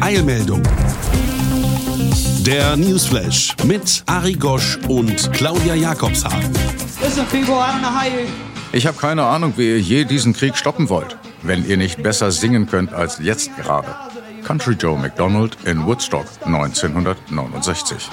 Eilmeldung. 0.00 0.62
Der 2.46 2.76
Newsflash 2.76 3.54
mit 3.64 4.02
Ari 4.06 4.34
Gosch 4.34 4.78
und 4.88 5.32
Claudia 5.32 5.74
Jakobshagen. 5.74 6.50
Ich 8.72 8.86
habe 8.86 8.98
keine 8.98 9.24
Ahnung, 9.24 9.54
wie 9.56 9.70
ihr 9.70 9.80
je 9.80 10.04
diesen 10.04 10.32
Krieg 10.32 10.56
stoppen 10.56 10.88
wollt, 10.88 11.16
wenn 11.42 11.66
ihr 11.66 11.76
nicht 11.76 12.02
besser 12.02 12.30
singen 12.32 12.66
könnt 12.66 12.92
als 12.92 13.18
jetzt 13.20 13.56
gerade. 13.56 13.94
Country 14.44 14.74
Joe 14.74 14.98
McDonald 14.98 15.56
in 15.64 15.86
Woodstock 15.86 16.26
1969. 16.44 18.10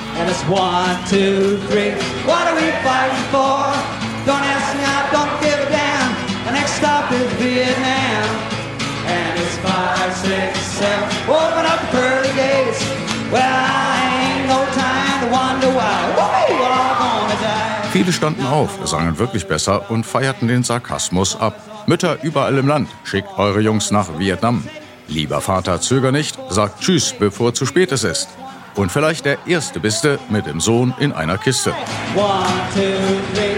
Viele 18.02 18.14
standen 18.14 18.48
auf, 18.48 18.80
sangen 18.86 19.20
wirklich 19.20 19.46
besser 19.46 19.92
und 19.92 20.08
feierten 20.08 20.48
den 20.48 20.64
Sarkasmus 20.64 21.40
ab. 21.40 21.54
Mütter 21.86 22.18
überall 22.24 22.58
im 22.58 22.68
Land, 22.68 22.90
schickt 23.04 23.38
eure 23.38 23.60
Jungs 23.60 23.92
nach 23.92 24.18
Vietnam. 24.18 24.68
Lieber 25.08 25.40
Vater, 25.40 25.80
zöger 25.82 26.12
nicht, 26.12 26.36
sagt 26.50 26.82
Tschüss, 26.82 27.14
bevor 27.14 27.54
zu 27.54 27.68
spät 27.68 27.92
es 27.92 28.04
ist. 28.04 28.30
Und 28.74 28.92
vielleicht 28.92 29.26
der 29.26 29.38
erste 29.46 29.80
Biste 29.80 30.18
mit 30.30 30.48
dem 30.48 30.60
Sohn 30.60 30.96
in 31.00 31.12
einer 31.12 31.38
Kiste. 31.38 31.76
One, 32.16 32.48
two, 32.74 33.51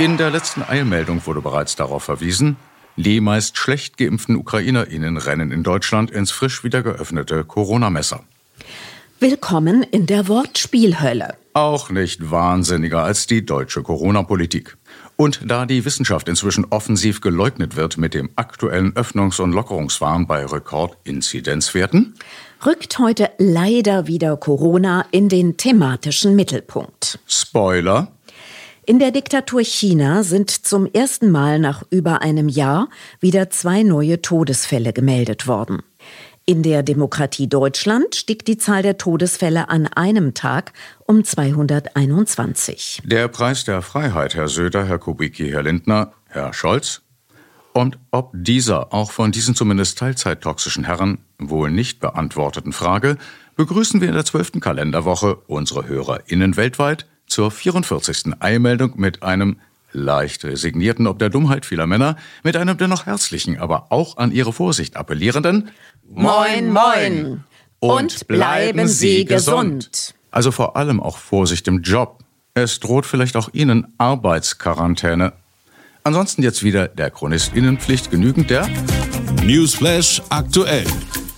In 0.00 0.16
der 0.16 0.30
letzten 0.30 0.62
Eilmeldung 0.62 1.26
wurde 1.26 1.40
bereits 1.40 1.74
darauf 1.74 2.04
verwiesen, 2.04 2.56
die 2.94 3.20
meist 3.20 3.58
schlecht 3.58 3.96
geimpften 3.96 4.36
UkrainerInnen 4.36 5.16
rennen 5.16 5.50
in 5.50 5.64
Deutschland 5.64 6.12
ins 6.12 6.30
frisch 6.30 6.62
wieder 6.62 6.84
geöffnete 6.84 7.42
Corona-Messer. 7.42 8.20
Willkommen 9.18 9.82
in 9.82 10.06
der 10.06 10.28
Wortspielhölle. 10.28 11.34
Auch 11.52 11.90
nicht 11.90 12.30
wahnsinniger 12.30 13.02
als 13.02 13.26
die 13.26 13.44
deutsche 13.44 13.82
Corona-Politik. 13.82 14.76
Und 15.16 15.40
da 15.44 15.66
die 15.66 15.84
Wissenschaft 15.84 16.28
inzwischen 16.28 16.66
offensiv 16.70 17.20
geleugnet 17.20 17.74
wird 17.74 17.98
mit 17.98 18.14
dem 18.14 18.30
aktuellen 18.36 18.92
Öffnungs- 18.92 19.40
und 19.40 19.50
Lockerungswahn 19.50 20.28
bei 20.28 20.46
Rekordinzidenzwerten, 20.46 22.14
Rückt 22.66 22.98
heute 22.98 23.30
leider 23.38 24.08
wieder 24.08 24.36
Corona 24.36 25.06
in 25.12 25.28
den 25.28 25.56
thematischen 25.56 26.34
Mittelpunkt. 26.34 27.20
Spoiler, 27.24 28.08
In 28.88 28.98
der 28.98 29.10
Diktatur 29.10 29.60
China 29.60 30.22
sind 30.22 30.50
zum 30.50 30.86
ersten 30.90 31.30
Mal 31.30 31.58
nach 31.58 31.82
über 31.90 32.22
einem 32.22 32.48
Jahr 32.48 32.88
wieder 33.20 33.50
zwei 33.50 33.82
neue 33.82 34.22
Todesfälle 34.22 34.94
gemeldet 34.94 35.46
worden. 35.46 35.82
In 36.46 36.62
der 36.62 36.82
Demokratie 36.82 37.50
Deutschland 37.50 38.14
stieg 38.14 38.46
die 38.46 38.56
Zahl 38.56 38.80
der 38.80 38.96
Todesfälle 38.96 39.68
an 39.68 39.88
einem 39.88 40.32
Tag 40.32 40.72
um 41.04 41.22
221. 41.22 43.02
der 43.04 43.28
Preis 43.28 43.66
der 43.66 43.82
Freiheit, 43.82 44.34
Herr 44.34 44.48
Söder, 44.48 44.86
Herr 44.86 44.98
Kubicki, 44.98 45.50
Herr 45.50 45.64
Lindner, 45.64 46.14
Herr 46.26 46.54
Scholz. 46.54 47.02
Und 47.74 47.98
ob 48.10 48.30
dieser 48.32 48.94
auch 48.94 49.10
von 49.10 49.32
diesen 49.32 49.54
zumindest 49.54 49.98
teilzeittoxischen 49.98 50.84
Herren 50.84 51.18
wohl 51.38 51.70
nicht 51.70 52.00
beantworteten 52.00 52.72
Frage, 52.72 53.18
begrüßen 53.54 54.00
wir 54.00 54.08
in 54.08 54.14
der 54.14 54.24
zwölften 54.24 54.60
Kalenderwoche 54.60 55.36
unsere 55.46 55.86
HörerInnen 55.86 56.56
weltweit 56.56 57.06
zur 57.28 57.50
44. 57.50 58.34
Eilmeldung 58.40 58.92
mit 58.96 59.22
einem 59.22 59.58
leicht 59.92 60.44
resignierten 60.44 61.06
ob 61.06 61.18
der 61.18 61.30
Dummheit 61.30 61.64
vieler 61.64 61.86
Männer, 61.86 62.16
mit 62.42 62.56
einem 62.56 62.76
dennoch 62.76 63.06
herzlichen, 63.06 63.58
aber 63.58 63.90
auch 63.90 64.16
an 64.16 64.32
ihre 64.32 64.52
Vorsicht 64.52 64.96
appellierenden 64.96 65.70
Moin, 66.10 66.72
moin. 66.72 67.44
Und 67.80 68.26
bleiben 68.26 68.88
Sie 68.88 69.24
gesund. 69.24 70.14
Also 70.30 70.50
vor 70.50 70.76
allem 70.76 71.00
auch 71.00 71.18
Vorsicht 71.18 71.68
im 71.68 71.82
Job. 71.82 72.18
Es 72.54 72.80
droht 72.80 73.06
vielleicht 73.06 73.36
auch 73.36 73.50
Ihnen 73.52 73.94
Arbeitsquarantäne. 73.98 75.32
Ansonsten 76.02 76.42
jetzt 76.42 76.62
wieder 76.62 76.88
der 76.88 77.10
Chronistinnenpflicht 77.10 78.10
genügend 78.10 78.50
der 78.50 78.68
Newsflash 79.44 80.22
aktuell. 80.30 80.86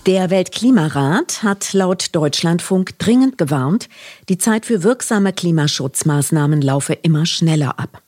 Der 0.07 0.31
Weltklimarat 0.31 1.43
hat 1.43 1.73
laut 1.73 2.15
Deutschlandfunk 2.15 2.97
dringend 2.97 3.37
gewarnt, 3.37 3.87
die 4.29 4.39
Zeit 4.39 4.65
für 4.65 4.81
wirksame 4.81 5.31
Klimaschutzmaßnahmen 5.31 6.59
laufe 6.63 6.93
immer 6.93 7.27
schneller 7.27 7.77
ab. 7.77 8.01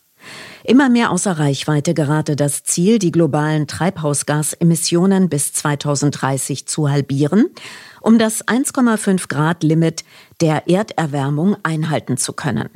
Immer 0.63 0.89
mehr 0.89 1.11
außer 1.11 1.37
Reichweite 1.37 1.93
gerate 1.93 2.35
das 2.35 2.63
Ziel, 2.63 2.97
die 2.97 3.11
globalen 3.11 3.67
Treibhausgasemissionen 3.67 5.29
bis 5.29 5.53
2030 5.53 6.65
zu 6.65 6.89
halbieren, 6.89 7.51
um 8.01 8.17
das 8.17 8.43
1,5 8.47 9.27
Grad 9.27 9.61
Limit 9.61 10.03
der 10.41 10.67
Erderwärmung 10.67 11.57
einhalten 11.61 12.17
zu 12.17 12.33
können. 12.33 12.69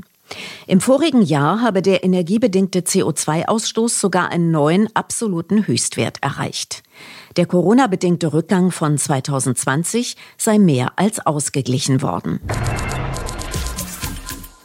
Im 0.68 0.80
vorigen 0.80 1.24
Jahr 1.24 1.62
habe 1.62 1.82
der 1.82 2.04
energiebedingte 2.04 2.82
CO2-Ausstoß 2.82 4.00
sogar 4.00 4.30
einen 4.30 4.52
neuen 4.52 4.96
absoluten 4.96 5.66
Höchstwert 5.66 6.22
erreicht. 6.22 6.84
Der 7.38 7.46
Corona-bedingte 7.46 8.34
Rückgang 8.34 8.72
von 8.72 8.98
2020 8.98 10.18
sei 10.38 10.58
mehr 10.58 10.94
als 10.96 11.24
ausgeglichen 11.24 12.02
worden. 12.02 12.40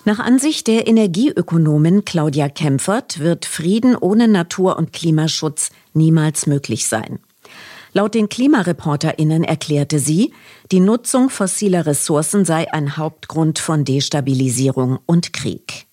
Nach 0.06 0.19
Ansicht 0.19 0.66
der 0.69 0.88
Energieökonomin 0.88 2.06
Claudia 2.06 2.49
Kempfert 2.49 3.19
wird 3.21 3.44
Frieden 3.44 3.94
ohne 3.94 4.27
Natur- 4.27 4.78
und 4.78 4.94
Klimaschutz 4.94 5.71
niemals 5.93 6.47
möglich 6.47 6.87
sein. 6.87 7.19
Laut 7.93 8.15
den 8.15 8.31
KlimareporterInnen 8.31 9.44
erklärte 9.44 9.99
sie, 9.99 10.33
die 10.72 10.81
Nutzung 10.81 11.28
fossiler 11.28 11.84
Ressourcen 11.84 12.47
sei 12.47 12.72
ein 12.72 12.97
Hauptgrund 12.97 13.59
von 13.59 13.84
Destabilisierung 13.84 14.99
und 15.04 15.34
Krieg. 15.34 15.87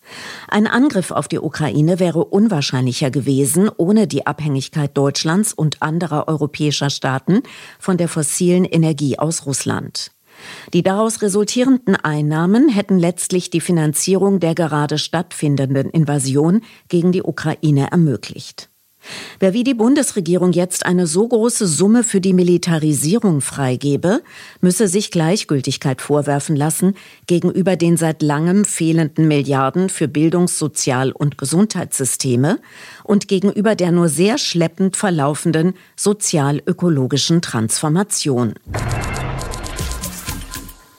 Ein 0.48 0.68
Angriff 0.68 1.12
auf 1.12 1.28
die 1.28 1.40
Ukraine 1.40 2.00
wäre 2.00 2.26
unwahrscheinlicher 2.26 3.12
gewesen 3.12 3.70
ohne 3.78 4.08
die 4.08 4.26
Abhängigkeit 4.28 4.98
Deutschlands 4.98 5.54
und 5.54 5.82
anderer 5.82 6.28
europäischer 6.28 6.90
Staaten 6.90 7.44
von 7.80 7.98
der 7.98 8.08
fossilen 8.08 8.66
Energie 8.66 9.20
aus 9.20 9.46
Russland. 9.46 10.12
Die 10.74 10.84
daraus 10.84 11.22
resultierenden 11.22 11.96
Einnahmen 11.96 12.70
hätten 12.70 12.98
letztlich 12.98 13.50
die 13.50 13.62
Finanzierung 13.62 14.40
der 14.40 14.56
gerade 14.56 14.98
stattfindenden 14.98 15.90
Invasion 15.90 16.62
gegen 16.88 17.12
die 17.12 17.24
Ukraine 17.24 17.92
ermöglicht. 17.92 18.70
Wer 19.40 19.54
wie 19.54 19.64
die 19.64 19.74
Bundesregierung 19.74 20.52
jetzt 20.52 20.86
eine 20.86 21.08
so 21.08 21.28
große 21.28 21.68
Summe 21.68 22.04
für 22.04 22.22
die 22.22 22.34
Militarisierung 22.34 23.42
freigebe, 23.42 24.22
müsse 24.62 24.88
sich 24.88 25.12
Gleichgültigkeit 25.12 26.02
vorwerfen 26.02 26.56
lassen 26.56 26.96
gegenüber 27.28 27.76
den 27.76 27.98
seit 27.98 28.22
langem 28.22 28.66
fehlenden 28.66 29.28
Milliarden 29.28 29.90
für 29.90 30.08
Bildungs-, 30.08 30.60
Sozial- 30.60 31.12
und 31.12 31.38
Gesundheitssysteme 31.38 32.60
und 33.04 33.28
gegenüber 33.28 33.76
der 33.76 33.92
nur 33.92 34.10
sehr 34.10 34.38
schleppend 34.38 34.98
verlaufenden 34.98 35.74
sozial-ökologischen 35.96 37.42
Transformation. 37.42 38.54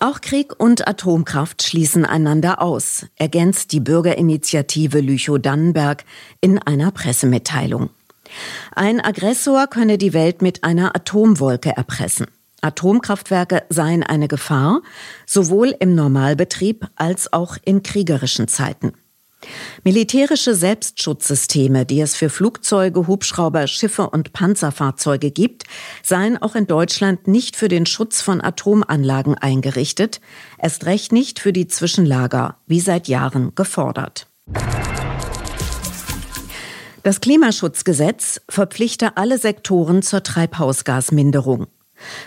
Auch 0.03 0.23
Krieg 0.23 0.59
und 0.59 0.89
Atomkraft 0.89 1.63
schließen 1.63 2.07
einander 2.07 2.63
aus, 2.63 3.05
ergänzt 3.17 3.71
die 3.73 3.81
Bürgerinitiative 3.81 4.99
Lüchow-Dannenberg 4.99 6.07
in 6.41 6.59
einer 6.59 6.91
Pressemitteilung. 6.91 7.91
Ein 8.75 9.01
Aggressor 9.03 9.67
könne 9.67 9.99
die 9.99 10.15
Welt 10.15 10.41
mit 10.41 10.65
einer 10.65 10.97
Atomwolke 10.97 11.77
erpressen. 11.77 12.29
Atomkraftwerke 12.63 13.65
seien 13.69 14.03
eine 14.03 14.27
Gefahr, 14.27 14.81
sowohl 15.27 15.77
im 15.81 15.95
Normalbetrieb 15.95 16.87
als 16.97 17.35
auch 17.35 17.59
in 17.63 17.83
kriegerischen 17.83 18.49
Zeiten. 18.49 18.95
Militärische 19.85 20.55
Selbstschutzsysteme, 20.55 21.87
die 21.87 22.01
es 22.01 22.15
für 22.15 22.29
Flugzeuge, 22.29 23.07
Hubschrauber, 23.07 23.67
Schiffe 23.67 24.11
und 24.11 24.33
Panzerfahrzeuge 24.33 25.31
gibt, 25.31 25.65
seien 26.03 26.41
auch 26.41 26.55
in 26.55 26.67
Deutschland 26.67 27.27
nicht 27.27 27.57
für 27.57 27.69
den 27.69 27.87
Schutz 27.87 28.21
von 28.21 28.41
Atomanlagen 28.41 29.37
eingerichtet, 29.37 30.21
erst 30.59 30.87
recht 30.87 31.13
nicht 31.13 31.39
für 31.39 31.53
die 31.53 31.69
Zwischenlager, 31.69 32.57
wie 32.67 32.81
seit 32.81 33.09
Jahren 33.09 33.55
gefordert. 33.55 34.27
Das 37.03 37.21
Klimaschutzgesetz 37.21 38.43
verpflichte 38.49 39.17
alle 39.17 39.39
Sektoren 39.39 40.03
zur 40.03 40.23
Treibhausgasminderung. 40.23 41.67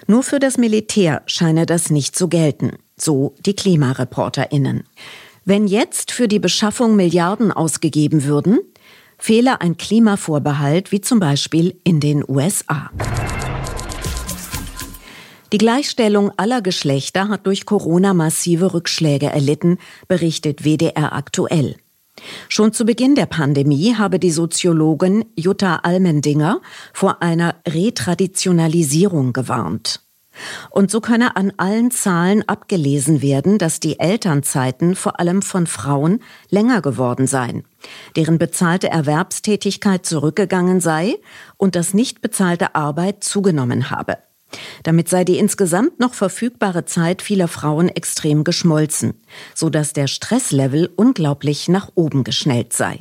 Nur 0.08 0.24
für 0.24 0.40
das 0.40 0.58
Militär 0.58 1.22
scheine 1.26 1.66
das 1.66 1.90
nicht 1.90 2.16
zu 2.16 2.28
gelten, 2.28 2.78
so 2.98 3.36
die 3.46 3.56
Klimareporterinnen. 3.56 4.84
Wenn 5.46 5.68
jetzt 5.68 6.12
für 6.12 6.30
die 6.30 6.40
Beschaffung 6.40 6.96
Milliarden 6.96 7.52
ausgegeben 7.52 8.24
würden, 8.24 8.60
fehle 9.18 9.60
ein 9.60 9.76
Klimavorbehalt 9.76 10.94
wie 10.94 11.02
zum 11.02 11.20
Beispiel 11.20 11.78
in 11.84 12.00
den 12.00 12.24
USA. 12.26 12.92
Die 15.52 15.58
Gleichstellung 15.58 16.32
aller 16.38 16.62
Geschlechter 16.62 17.28
hat 17.28 17.46
durch 17.46 17.66
Corona 17.66 18.14
massive 18.14 18.74
Rückschläge 18.74 19.28
erlitten, 19.28 19.80
berichtet 20.08 20.64
WDR 20.64 21.14
aktuell. 21.14 21.76
Schon 22.48 22.72
zu 22.72 22.86
Beginn 22.86 23.16
der 23.16 23.26
Pandemie 23.26 23.96
habe 23.96 24.20
die 24.20 24.32
Soziologin 24.32 25.26
Jutta 25.36 25.82
Almendinger 25.84 26.62
vor 26.94 27.22
einer 27.22 27.56
Retraditionalisierung 27.68 29.34
gewarnt. 29.34 30.03
Und 30.70 30.92
so 30.92 31.02
könne 31.02 31.36
an 31.36 31.54
allen 31.58 31.92
Zahlen 31.92 32.48
abgelesen 32.48 33.22
werden, 33.22 33.58
dass 33.58 33.80
die 33.80 34.00
Elternzeiten 34.00 34.96
vor 34.96 35.20
allem 35.20 35.42
von 35.42 35.68
Frauen 35.68 36.22
länger 36.50 36.82
geworden 36.82 37.28
seien, 37.28 37.64
deren 38.16 38.38
bezahlte 38.38 38.90
Erwerbstätigkeit 38.90 40.06
zurückgegangen 40.06 40.82
sei 40.82 41.16
und 41.58 41.76
dass 41.76 41.94
nicht 41.94 42.22
bezahlte 42.22 42.76
Arbeit 42.76 43.24
zugenommen 43.24 43.90
habe. 43.90 44.18
Damit 44.84 45.10
sei 45.10 45.24
die 45.24 45.38
insgesamt 45.38 46.00
noch 46.00 46.14
verfügbare 46.14 46.86
Zeit 46.86 47.22
vieler 47.22 47.48
Frauen 47.48 47.90
extrem 47.90 48.44
geschmolzen, 48.44 49.16
so 49.56 49.70
dass 49.70 49.94
der 49.94 50.08
Stresslevel 50.08 50.92
unglaublich 50.96 51.70
nach 51.70 51.90
oben 51.96 52.24
geschnellt 52.24 52.74
sei. 52.74 53.00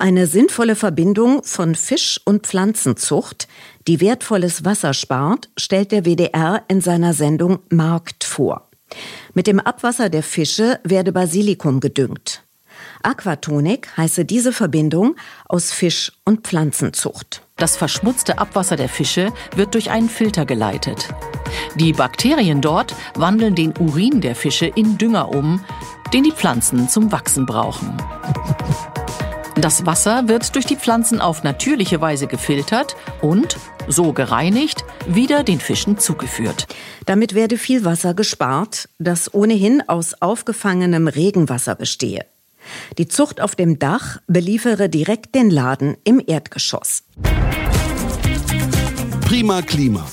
Eine 0.00 0.28
sinnvolle 0.28 0.76
Verbindung 0.76 1.42
von 1.42 1.74
Fisch- 1.74 2.20
und 2.24 2.46
Pflanzenzucht, 2.46 3.48
die 3.88 4.00
wertvolles 4.00 4.64
Wasser 4.64 4.94
spart, 4.94 5.48
stellt 5.56 5.90
der 5.90 6.04
WDR 6.04 6.62
in 6.68 6.80
seiner 6.80 7.14
Sendung 7.14 7.58
Markt 7.68 8.22
vor. 8.22 8.68
Mit 9.34 9.48
dem 9.48 9.58
Abwasser 9.58 10.08
der 10.08 10.22
Fische 10.22 10.78
werde 10.84 11.10
Basilikum 11.10 11.80
gedüngt. 11.80 12.44
Aquatonik 13.02 13.88
heiße 13.96 14.24
diese 14.24 14.52
Verbindung 14.52 15.16
aus 15.48 15.72
Fisch- 15.72 16.12
und 16.24 16.46
Pflanzenzucht. 16.46 17.42
Das 17.56 17.76
verschmutzte 17.76 18.38
Abwasser 18.38 18.76
der 18.76 18.88
Fische 18.88 19.32
wird 19.56 19.74
durch 19.74 19.90
einen 19.90 20.08
Filter 20.08 20.46
geleitet. 20.46 21.08
Die 21.74 21.92
Bakterien 21.92 22.60
dort 22.60 22.94
wandeln 23.16 23.56
den 23.56 23.76
Urin 23.76 24.20
der 24.20 24.36
Fische 24.36 24.66
in 24.66 24.96
Dünger 24.96 25.30
um, 25.34 25.64
den 26.12 26.22
die 26.22 26.32
Pflanzen 26.32 26.88
zum 26.88 27.10
Wachsen 27.10 27.46
brauchen. 27.46 27.96
Das 29.60 29.84
Wasser 29.86 30.28
wird 30.28 30.54
durch 30.54 30.66
die 30.66 30.76
Pflanzen 30.76 31.20
auf 31.20 31.42
natürliche 31.42 32.00
Weise 32.00 32.28
gefiltert 32.28 32.94
und, 33.20 33.56
so 33.88 34.12
gereinigt, 34.12 34.84
wieder 35.08 35.42
den 35.42 35.58
Fischen 35.58 35.98
zugeführt. 35.98 36.68
Damit 37.06 37.34
werde 37.34 37.58
viel 37.58 37.84
Wasser 37.84 38.14
gespart, 38.14 38.88
das 39.00 39.34
ohnehin 39.34 39.82
aus 39.88 40.14
aufgefangenem 40.22 41.08
Regenwasser 41.08 41.74
bestehe. 41.74 42.24
Die 42.98 43.08
Zucht 43.08 43.40
auf 43.40 43.56
dem 43.56 43.80
Dach 43.80 44.18
beliefere 44.28 44.88
direkt 44.88 45.34
den 45.34 45.50
Laden 45.50 45.96
im 46.04 46.22
Erdgeschoss. 46.24 47.02
Prima 49.22 49.62
Klima. 49.62 50.06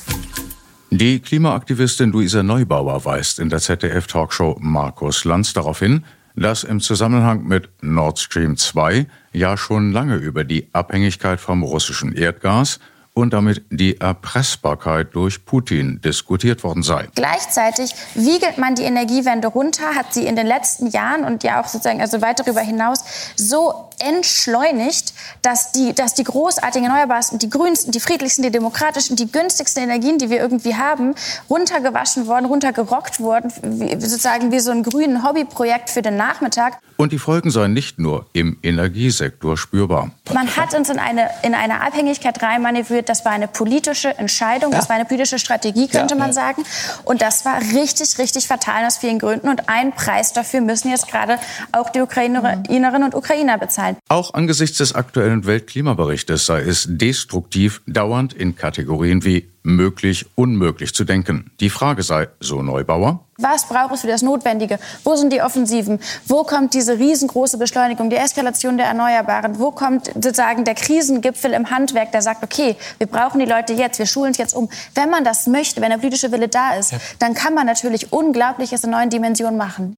Die 0.89 1.19
Klimaaktivistin 1.19 2.11
Luisa 2.11 2.41
Neubauer 2.41 3.05
weist 3.05 3.37
in 3.37 3.49
der 3.49 3.59
ZDF-Talkshow 3.59 4.57
Markus 4.59 5.23
Lanz 5.23 5.53
darauf 5.53 5.79
hin, 5.79 6.03
dass 6.35 6.63
im 6.63 6.79
Zusammenhang 6.81 7.43
mit 7.43 7.69
Nord 7.81 8.19
Stream 8.19 8.57
2 8.57 9.07
ja 9.33 9.57
schon 9.57 9.91
lange 9.91 10.15
über 10.15 10.43
die 10.43 10.69
Abhängigkeit 10.73 11.39
vom 11.39 11.63
russischen 11.63 12.13
Erdgas 12.13 12.79
und 13.15 13.31
damit 13.31 13.63
die 13.69 13.99
Erpressbarkeit 13.99 15.15
durch 15.15 15.45
Putin 15.45 16.01
diskutiert 16.01 16.63
worden 16.65 16.83
sei. 16.83 17.07
Gleichzeitig 17.15 17.95
wiegelt 18.13 18.57
man 18.57 18.75
die 18.75 18.83
Energiewende 18.83 19.47
runter, 19.47 19.95
hat 19.95 20.13
sie 20.13 20.27
in 20.27 20.35
den 20.35 20.45
letzten 20.45 20.87
Jahren 20.87 21.23
und 21.23 21.43
ja 21.43 21.61
auch 21.61 21.67
sozusagen 21.67 22.01
also 22.01 22.21
weit 22.21 22.39
darüber 22.39 22.59
hinaus 22.59 23.05
so 23.37 23.89
entschleunigt, 23.99 25.13
dass 25.41 25.71
die, 25.71 25.93
dass 25.93 26.13
die 26.13 26.23
großartigen 26.23 26.87
Erneuerbarsten, 26.87 27.39
die 27.39 27.49
grünsten, 27.49 27.91
die 27.91 27.99
friedlichsten, 27.99 28.43
die 28.43 28.51
demokratischen, 28.51 29.15
die 29.15 29.31
günstigsten 29.31 29.83
Energien, 29.83 30.17
die 30.17 30.29
wir 30.29 30.37
irgendwie 30.37 30.75
haben, 30.75 31.15
runtergewaschen 31.49 32.27
worden, 32.27 32.45
runtergerockt 32.45 33.19
worden, 33.19 33.51
wie, 33.63 33.91
sozusagen 33.99 34.51
wie 34.51 34.59
so 34.59 34.71
ein 34.71 34.83
grünen 34.83 35.23
Hobbyprojekt 35.23 35.89
für 35.89 36.01
den 36.01 36.17
Nachmittag. 36.17 36.79
Und 36.97 37.11
die 37.11 37.19
Folgen 37.19 37.51
seien 37.51 37.73
nicht 37.73 37.99
nur 37.99 38.25
im 38.33 38.57
Energiesektor 38.63 39.57
spürbar. 39.57 40.11
Man 40.33 40.55
hat 40.55 40.73
uns 40.73 40.89
in 40.89 40.97
eine, 40.97 41.29
in 41.43 41.53
eine 41.53 41.81
Abhängigkeit 41.81 42.41
reinmanövriert. 42.41 43.09
Das 43.09 43.25
war 43.25 43.33
eine 43.33 43.49
politische 43.49 44.17
Entscheidung, 44.17 44.71
ja. 44.71 44.77
das 44.77 44.87
war 44.87 44.95
eine 44.95 45.05
politische 45.05 45.37
Strategie, 45.37 45.87
könnte 45.87 46.15
ja, 46.15 46.19
man 46.19 46.29
ja. 46.29 46.33
sagen. 46.33 46.63
Und 47.03 47.21
das 47.21 47.43
war 47.43 47.59
richtig, 47.59 48.17
richtig 48.17 48.47
fatal 48.47 48.85
aus 48.85 48.97
vielen 48.97 49.19
Gründen. 49.19 49.49
Und 49.49 49.67
einen 49.67 49.91
Preis 49.91 50.31
dafür 50.31 50.61
müssen 50.61 50.89
jetzt 50.89 51.09
gerade 51.09 51.37
auch 51.73 51.89
die 51.89 52.01
Ukrainerinnen 52.01 53.03
und 53.03 53.13
Ukrainer 53.13 53.57
bezahlen. 53.57 53.84
Auch 54.09 54.33
angesichts 54.33 54.77
des 54.77 54.95
aktuellen 54.95 55.45
Weltklimaberichtes 55.45 56.45
sei 56.45 56.61
es 56.61 56.87
destruktiv, 56.89 57.81
dauernd 57.87 58.33
in 58.33 58.55
Kategorien 58.55 59.23
wie 59.23 59.47
möglich, 59.63 60.25
unmöglich 60.35 60.93
zu 60.93 61.03
denken. 61.03 61.51
Die 61.59 61.69
Frage 61.69 62.03
sei, 62.03 62.27
so 62.39 62.61
Neubauer, 62.61 63.25
was 63.37 63.67
braucht 63.67 63.93
es 63.93 64.01
für 64.01 64.07
das 64.07 64.21
Notwendige? 64.21 64.79
Wo 65.03 65.15
sind 65.17 65.33
die 65.33 65.41
Offensiven? 65.41 65.99
Wo 66.25 66.43
kommt 66.43 66.73
diese 66.73 66.97
riesengroße 66.97 67.57
Beschleunigung, 67.57 68.09
die 68.09 68.15
Eskalation 68.15 68.77
der 68.77 68.87
Erneuerbaren? 68.87 69.59
Wo 69.59 69.71
kommt 69.71 70.07
sozusagen 70.13 70.63
der 70.63 70.75
Krisengipfel 70.75 71.51
im 71.51 71.69
Handwerk, 71.69 72.13
der 72.13 72.21
sagt, 72.21 72.43
okay, 72.43 72.77
wir 72.97 73.07
brauchen 73.07 73.39
die 73.39 73.45
Leute 73.45 73.73
jetzt, 73.73 73.99
wir 73.99 74.05
schulen 74.05 74.31
es 74.31 74.37
jetzt 74.37 74.55
um. 74.55 74.69
Wenn 74.93 75.09
man 75.09 75.25
das 75.25 75.47
möchte, 75.47 75.81
wenn 75.81 75.89
der 75.89 75.97
politische 75.97 76.31
Wille 76.31 76.47
da 76.47 76.75
ist, 76.75 76.93
dann 77.19 77.33
kann 77.33 77.53
man 77.53 77.65
natürlich 77.65 78.13
Unglaubliches 78.13 78.85
in 78.85 78.91
neuen 78.91 79.09
Dimensionen 79.09 79.57
machen. 79.57 79.95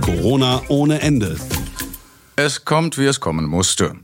Corona 0.00 0.62
ohne 0.68 1.02
Ende. 1.02 1.36
Es 2.42 2.64
kommt, 2.64 2.96
wie 2.96 3.04
es 3.04 3.20
kommen 3.20 3.44
musste. 3.44 3.96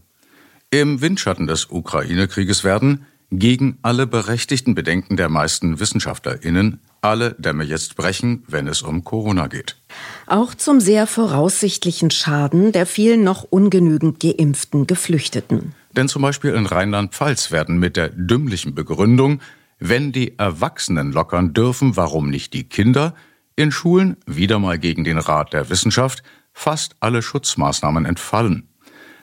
Im 0.69 1.01
Windschatten 1.01 1.47
des 1.47 1.71
Ukraine-Krieges 1.71 2.65
werden 2.65 3.07
gegen 3.31 3.79
alle 3.81 4.07
berechtigten 4.07 4.75
Bedenken 4.75 5.17
der 5.17 5.31
meisten 5.31 5.81
WissenschaftlerInnen 5.81 6.81
alle 7.01 7.35
Dämme 7.39 7.65
jetzt 7.65 7.97
brechen, 7.97 8.45
wenn 8.47 8.69
es 8.69 8.83
um 8.83 9.05
Corona 9.05 9.47
geht. 9.47 9.79
Auch 10.27 10.55
zum 10.55 10.81
sehr 10.81 11.07
voraussichtlichen 11.07 12.11
Schaden 12.11 12.73
der 12.73 12.85
vielen 12.85 13.25
noch 13.25 13.43
ungenügend 13.43 14.21
geimpften 14.21 14.87
Geflüchteten. 14.87 15.73
Denn 15.93 16.11
zum 16.11 16.21
Beispiel 16.21 16.53
in 16.53 16.67
Rheinland-Pfalz 16.67 17.53
werden 17.53 17.79
mit 17.79 17.97
der 17.97 18.11
dümmlichen 18.11 18.75
Begründung, 18.75 19.41
wenn 19.79 20.13
die 20.13 20.39
Erwachsenen 20.39 21.11
lockern 21.11 21.55
dürfen, 21.55 21.97
warum 21.97 22.29
nicht 22.29 22.53
die 22.53 22.65
Kinder, 22.65 23.15
in 23.59 23.73
Schulen, 23.73 24.19
wieder 24.27 24.59
mal 24.59 24.79
gegen 24.79 25.05
den 25.05 25.17
Rat 25.17 25.55
der 25.55 25.71
Wissenschaft, 25.71 26.23
fast 26.57 26.97
alle 27.01 27.23
Schutzmaßnahmen 27.23 28.07
entfallen 28.07 28.69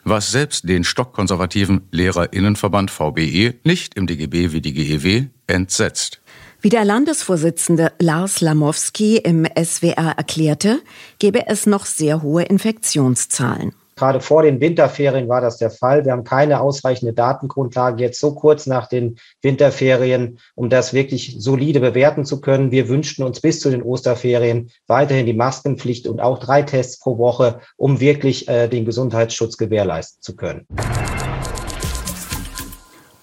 was 0.04 0.32
selbst 0.32 0.68
den 0.68 0.84
stockkonservativen 0.84 1.88
Lehrerinnenverband 1.92 2.92
VBE 2.92 3.56
nicht 3.64 3.96
im 3.96 4.08
DGB 4.08 4.52
wie 4.52 4.62
die 4.62 4.74
GEW 4.74 5.28
entsetzt. 5.48 6.22
Wie 6.62 6.70
der 6.70 6.86
Landesvorsitzende 6.86 7.92
Lars 8.00 8.42
Lamowski 8.42 9.18
im 9.18 9.46
SWR 9.46 10.14
erklärte, 10.18 10.82
gebe 11.20 11.48
es 11.48 11.66
noch 11.66 11.86
sehr 11.86 12.22
hohe 12.22 12.44
Infektionszahlen. 12.44 13.74
Gerade 13.96 14.22
vor 14.22 14.44
den 14.44 14.60
Winterferien 14.60 15.30
war 15.30 15.42
das 15.42 15.58
der 15.58 15.70
Fall. 15.70 16.04
Wir 16.04 16.14
haben 16.14 16.24
keine 16.24 16.62
ausreichende 16.62 17.14
Datengrundlage 17.14 18.02
jetzt 18.02 18.20
so 18.20 18.34
kurz 18.34 18.66
nach 18.66 18.88
den 18.88 19.18
Winterferien, 19.42 20.40
um 20.56 20.70
das 20.70 20.94
wirklich 20.94 21.36
solide 21.40 21.80
bewerten 21.80 22.26
zu 22.26 22.42
können. 22.42 22.72
Wir 22.72 22.90
wünschten 22.90 23.24
uns 23.24 23.40
bis 23.40 23.60
zu 23.60 23.70
den 23.70 23.84
Osterferien 23.84 24.72
weiterhin 24.88 25.26
die 25.26 25.34
Maskenpflicht 25.34 26.08
und 26.08 26.22
auch 26.22 26.40
drei 26.40 26.64
Tests 26.64 27.00
pro 27.00 27.18
Woche, 27.18 27.60
um 27.78 28.00
wirklich 28.00 28.48
äh, 28.48 28.68
den 28.68 28.86
Gesundheitsschutz 28.86 29.58
gewährleisten 29.58 30.22
zu 30.22 30.36
können. 30.36 30.66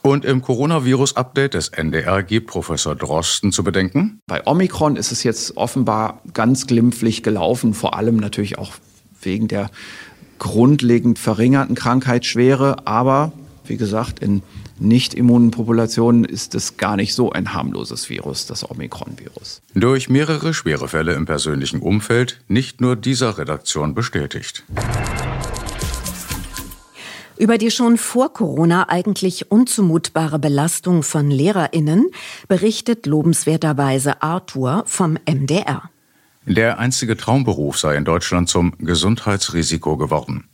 Und 0.03 0.25
im 0.25 0.41
Coronavirus-Update 0.41 1.55
des 1.55 1.69
NDR 1.69 2.23
gibt 2.23 2.47
Professor 2.47 2.97
Drosten 2.97 3.53
zu 3.53 3.63
bedenken? 3.63 4.21
Bei 4.27 4.47
Omikron 4.47 4.97
ist 4.97 5.13
es 5.13 5.25
jetzt 5.25 5.57
offenbar 5.59 6.23
ganz 6.33 6.67
glimpflich 6.67 7.23
gelaufen, 7.23 7.75
vor 7.75 7.95
allem 7.95 8.17
natürlich 8.17 8.57
auch 8.57 8.73
wegen 9.21 9.49
der 9.49 9.71
grundlegend 10.41 11.21
verringerten 11.21 11.77
Krankheitsschwere. 11.77 12.89
Aber 12.89 13.31
Wie 13.65 13.77
gesagt, 13.77 14.19
in 14.19 14.43
nicht 14.81 15.15
immunen 15.15 15.53
Populationen 15.53 16.25
ist 16.25 16.57
es 16.57 16.77
gar 16.77 16.97
nicht 16.97 17.15
so 17.15 17.31
ein 17.31 17.55
harmloses 17.55 18.09
Virus, 18.09 18.47
das 18.47 18.69
Omikron-Virus. 18.69 19.63
Durch 19.75 20.09
mehrere 20.09 20.55
schwere 20.55 20.89
Fälle 20.89 21.13
im 21.13 21.27
persönlichen 21.27 21.81
Umfeld 21.81 22.41
nicht 22.49 22.81
nur 22.81 22.97
dieser 22.97 23.39
Redaktion 23.39 23.95
bestätigt. 23.95 24.65
Über 27.37 27.59
die 27.59 27.71
schon 27.71 27.97
vor 27.97 28.33
Corona 28.33 28.89
eigentlich 28.89 29.51
unzumutbare 29.51 30.39
Belastung 30.39 31.03
von 31.03 31.31
Lehrerinnen 31.31 32.11
berichtet 32.49 33.07
lobenswerterweise 33.07 34.23
Arthur 34.23 34.83
vom 34.87 35.17
MDR. 35.27 35.91
Der 36.47 36.79
einzige 36.79 37.19
Traumberuf 37.19 37.79
sei 37.79 37.97
in 37.97 38.05
Deutschland 38.05 38.49
zum 38.49 38.73
Gesundheitsrisiko 38.79 39.99
geworden. 39.99 40.49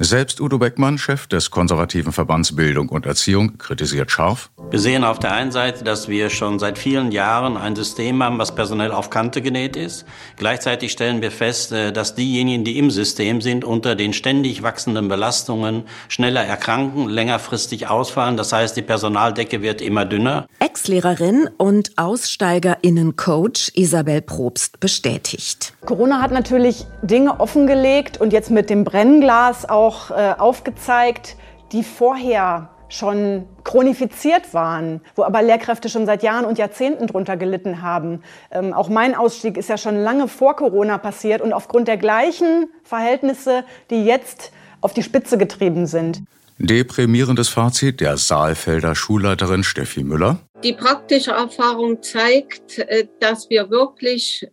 Selbst 0.00 0.40
Udo 0.40 0.58
Beckmann, 0.58 0.98
Chef 0.98 1.26
des 1.26 1.50
konservativen 1.50 2.12
Verbands 2.12 2.54
Bildung 2.56 2.88
und 2.88 3.06
Erziehung, 3.06 3.56
kritisiert 3.56 4.10
scharf. 4.10 4.50
Wir 4.70 4.78
sehen 4.78 5.02
auf 5.02 5.18
der 5.18 5.32
einen 5.32 5.50
Seite, 5.50 5.82
dass 5.82 6.08
wir 6.08 6.30
schon 6.30 6.58
seit 6.58 6.78
vielen 6.78 7.10
Jahren 7.10 7.56
ein 7.56 7.74
System 7.74 8.22
haben, 8.22 8.38
was 8.38 8.54
personell 8.54 8.92
auf 8.92 9.10
Kante 9.10 9.42
genäht 9.42 9.76
ist. 9.76 10.04
Gleichzeitig 10.36 10.92
stellen 10.92 11.22
wir 11.22 11.30
fest, 11.30 11.72
äh, 11.72 11.92
dass 11.92 12.14
diejenigen, 12.14 12.64
die 12.64 12.78
im 12.78 12.90
System 12.90 13.40
sind, 13.40 13.64
unter 13.64 13.96
den 13.96 14.12
ständig 14.12 14.62
wachsenden 14.62 15.08
Belastungen 15.08 15.84
schneller 16.08 16.44
erkranken, 16.44 17.08
längerfristig 17.08 17.88
ausfallen. 17.88 18.36
Das 18.36 18.52
heißt, 18.52 18.76
die 18.76 18.82
Personaldecke 18.82 19.62
wird 19.62 19.80
immer 19.80 20.04
dünner. 20.04 20.46
Ex-Lehrerin 20.60 21.48
und 21.56 21.92
Aussteigerinnen-Coach 21.96 23.72
Isabel 23.74 24.20
Probst 24.20 24.80
bestätigt. 24.80 25.72
Corona 25.86 26.20
hat 26.20 26.30
natürlich 26.30 26.84
Dinge 27.02 27.40
offengelegt 27.40 28.20
und 28.20 28.32
jetzt 28.32 28.50
mit 28.50 28.68
dem 28.68 28.84
Brennglas 28.84 29.68
auch 29.68 29.88
auch 29.88 30.10
äh, 30.10 30.34
aufgezeigt, 30.38 31.36
die 31.72 31.82
vorher 31.82 32.68
schon 32.88 33.46
chronifiziert 33.64 34.54
waren, 34.54 35.00
wo 35.14 35.24
aber 35.24 35.42
Lehrkräfte 35.42 35.88
schon 35.88 36.06
seit 36.06 36.22
Jahren 36.22 36.44
und 36.44 36.58
Jahrzehnten 36.58 37.06
drunter 37.06 37.36
gelitten 37.36 37.82
haben. 37.82 38.22
Ähm, 38.50 38.72
auch 38.72 38.88
mein 38.88 39.14
Ausstieg 39.14 39.56
ist 39.56 39.68
ja 39.68 39.78
schon 39.78 39.96
lange 39.96 40.28
vor 40.28 40.56
Corona 40.56 40.98
passiert 40.98 41.40
und 41.40 41.52
aufgrund 41.52 41.88
der 41.88 41.96
gleichen 41.96 42.70
Verhältnisse, 42.84 43.64
die 43.90 44.04
jetzt 44.04 44.52
auf 44.80 44.94
die 44.94 45.02
Spitze 45.02 45.38
getrieben 45.38 45.86
sind. 45.86 46.22
Deprimierendes 46.58 47.48
Fazit 47.48 48.00
der 48.00 48.16
Saalfelder 48.16 48.96
Schulleiterin 48.96 49.62
Steffi 49.62 50.02
Müller. 50.02 50.40
Die 50.64 50.72
praktische 50.72 51.30
Erfahrung 51.30 52.02
zeigt, 52.02 52.78
äh, 52.78 53.06
dass 53.20 53.48
wir 53.48 53.70
wirklich 53.70 54.48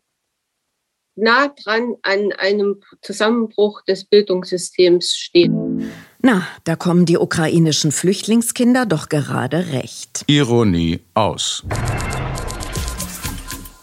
nah 1.16 1.48
dran 1.48 1.96
an 2.04 2.32
einem 2.38 2.82
Zusammenbruch 3.02 3.82
des 3.86 4.06
Bildungssystems 4.06 5.16
stehen. 5.16 5.90
Na, 6.28 6.42
da 6.64 6.76
kommen 6.76 7.06
die 7.06 7.20
ukrainischen 7.20 7.92
Flüchtlingskinder 7.92 8.88
doch 8.88 9.10
gerade 9.10 9.68
recht. 9.74 10.24
Ironie 10.26 11.00
aus. 11.14 11.62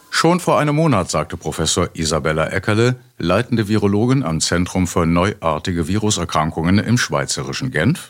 Schon 0.09 0.41
vor 0.41 0.59
einem 0.59 0.75
Monat 0.75 1.09
sagte 1.09 1.37
Professor 1.37 1.87
Isabella 1.93 2.47
Eckerle, 2.47 2.97
leitende 3.17 3.69
Virologin 3.69 4.23
am 4.23 4.41
Zentrum 4.41 4.87
für 4.87 5.05
neuartige 5.05 5.87
Viruserkrankungen 5.87 6.79
im 6.79 6.97
schweizerischen 6.97 7.71
Genf, 7.71 8.09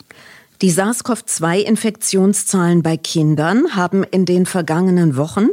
die 0.61 0.71
SARS-CoV-2-Infektionszahlen 0.71 2.83
bei 2.83 2.97
Kindern 2.97 3.75
haben 3.75 4.03
in 4.03 4.25
den 4.25 4.45
vergangenen 4.45 5.17
Wochen 5.17 5.47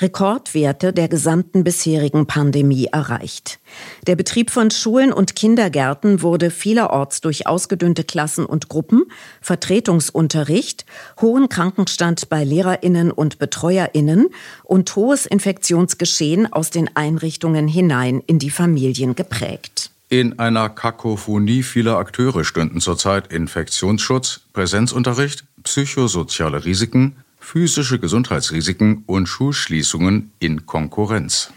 Rekordwerte 0.00 0.92
der 0.92 1.08
gesamten 1.08 1.64
bisherigen 1.64 2.26
Pandemie 2.26 2.86
erreicht. 2.86 3.58
Der 4.06 4.16
Betrieb 4.16 4.50
von 4.50 4.70
Schulen 4.70 5.12
und 5.12 5.36
Kindergärten 5.36 6.22
wurde 6.22 6.50
vielerorts 6.50 7.20
durch 7.20 7.46
ausgedünnte 7.46 8.04
Klassen 8.04 8.46
und 8.46 8.68
Gruppen, 8.68 9.04
Vertretungsunterricht, 9.40 10.84
hohen 11.20 11.48
Krankenstand 11.48 12.28
bei 12.28 12.44
Lehrerinnen 12.44 13.10
und 13.10 13.38
Betreuerinnen 13.38 14.28
und 14.62 14.94
hohes 14.96 15.26
Infektionsgeschehen 15.26 16.52
aus 16.52 16.70
den 16.70 16.94
Einrichtungen 16.96 17.68
hinein 17.68 18.22
in 18.26 18.38
die 18.38 18.50
Familien 18.50 19.14
geprägt. 19.14 19.93
In 20.14 20.38
einer 20.38 20.68
Kakophonie 20.68 21.64
vieler 21.64 21.96
Akteure 21.96 22.44
stünden 22.44 22.80
zurzeit 22.80 23.32
Infektionsschutz, 23.32 24.42
Präsenzunterricht, 24.52 25.42
psychosoziale 25.64 26.64
Risiken, 26.64 27.16
physische 27.40 27.98
Gesundheitsrisiken 27.98 29.02
und 29.06 29.26
Schulschließungen 29.26 30.30
in 30.38 30.66
Konkurrenz. 30.66 31.50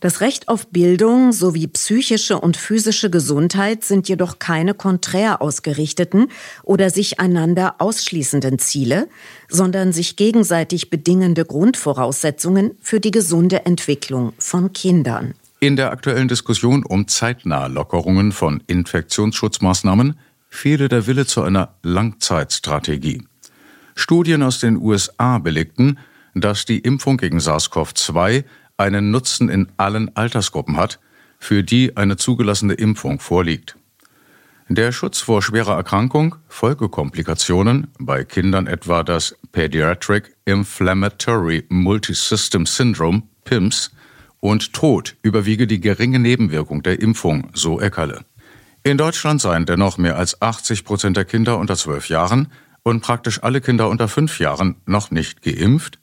Das 0.00 0.20
Recht 0.22 0.48
auf 0.48 0.66
Bildung 0.66 1.30
sowie 1.30 1.68
psychische 1.68 2.40
und 2.40 2.56
physische 2.56 3.10
Gesundheit 3.10 3.84
sind 3.84 4.08
jedoch 4.08 4.40
keine 4.40 4.74
konträr 4.74 5.40
ausgerichteten 5.40 6.32
oder 6.64 6.90
sich 6.90 7.20
einander 7.20 7.76
ausschließenden 7.78 8.58
Ziele, 8.58 9.06
sondern 9.48 9.92
sich 9.92 10.16
gegenseitig 10.16 10.90
bedingende 10.90 11.44
Grundvoraussetzungen 11.44 12.72
für 12.80 12.98
die 12.98 13.12
gesunde 13.12 13.66
Entwicklung 13.66 14.32
von 14.38 14.72
Kindern. 14.72 15.34
In 15.62 15.76
der 15.76 15.90
aktuellen 15.90 16.26
Diskussion 16.26 16.86
um 16.86 17.06
zeitnahe 17.06 17.68
Lockerungen 17.68 18.32
von 18.32 18.62
Infektionsschutzmaßnahmen 18.66 20.18
fehle 20.48 20.88
der 20.88 21.06
Wille 21.06 21.26
zu 21.26 21.42
einer 21.42 21.74
Langzeitstrategie. 21.82 23.24
Studien 23.94 24.42
aus 24.42 24.58
den 24.58 24.78
USA 24.78 25.36
belegten, 25.36 25.98
dass 26.34 26.64
die 26.64 26.78
Impfung 26.78 27.18
gegen 27.18 27.40
SARS-CoV-2 27.40 28.44
einen 28.78 29.10
Nutzen 29.10 29.50
in 29.50 29.68
allen 29.76 30.16
Altersgruppen 30.16 30.78
hat, 30.78 30.98
für 31.38 31.62
die 31.62 31.94
eine 31.94 32.16
zugelassene 32.16 32.72
Impfung 32.72 33.20
vorliegt. 33.20 33.76
Der 34.70 34.92
Schutz 34.92 35.20
vor 35.20 35.42
schwerer 35.42 35.74
Erkrankung, 35.74 36.36
Folgekomplikationen, 36.48 37.88
bei 37.98 38.24
Kindern 38.24 38.66
etwa 38.66 39.02
das 39.02 39.36
Pediatric 39.52 40.34
Inflammatory 40.46 41.64
Multisystem 41.68 42.64
Syndrome, 42.64 43.24
PIMS, 43.44 43.90
und 44.40 44.72
Tod 44.72 45.16
überwiege 45.22 45.66
die 45.66 45.80
geringe 45.80 46.18
Nebenwirkung 46.18 46.82
der 46.82 47.00
Impfung, 47.00 47.50
so 47.52 47.80
Eckerle. 47.80 48.24
In 48.82 48.96
Deutschland 48.96 49.40
seien 49.40 49.66
dennoch 49.66 49.98
mehr 49.98 50.16
als 50.16 50.40
80 50.40 50.84
Prozent 50.84 51.16
der 51.16 51.26
Kinder 51.26 51.58
unter 51.58 51.76
zwölf 51.76 52.08
Jahren 52.08 52.48
und 52.82 53.02
praktisch 53.02 53.42
alle 53.42 53.60
Kinder 53.60 53.88
unter 53.88 54.08
fünf 54.08 54.40
Jahren 54.40 54.76
noch 54.86 55.10
nicht 55.10 55.42
geimpft, 55.42 55.98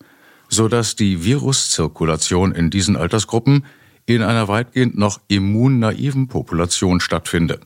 so 0.47 0.67
dass 0.67 0.95
die 0.95 1.25
Viruszirkulation 1.25 2.53
in 2.53 2.69
diesen 2.69 2.95
Altersgruppen 2.95 3.65
in 4.05 4.21
einer 4.21 4.47
weitgehend 4.47 4.97
noch 4.97 5.19
immunnaiven 5.27 6.27
Population 6.27 6.99
stattfinde. 6.99 7.59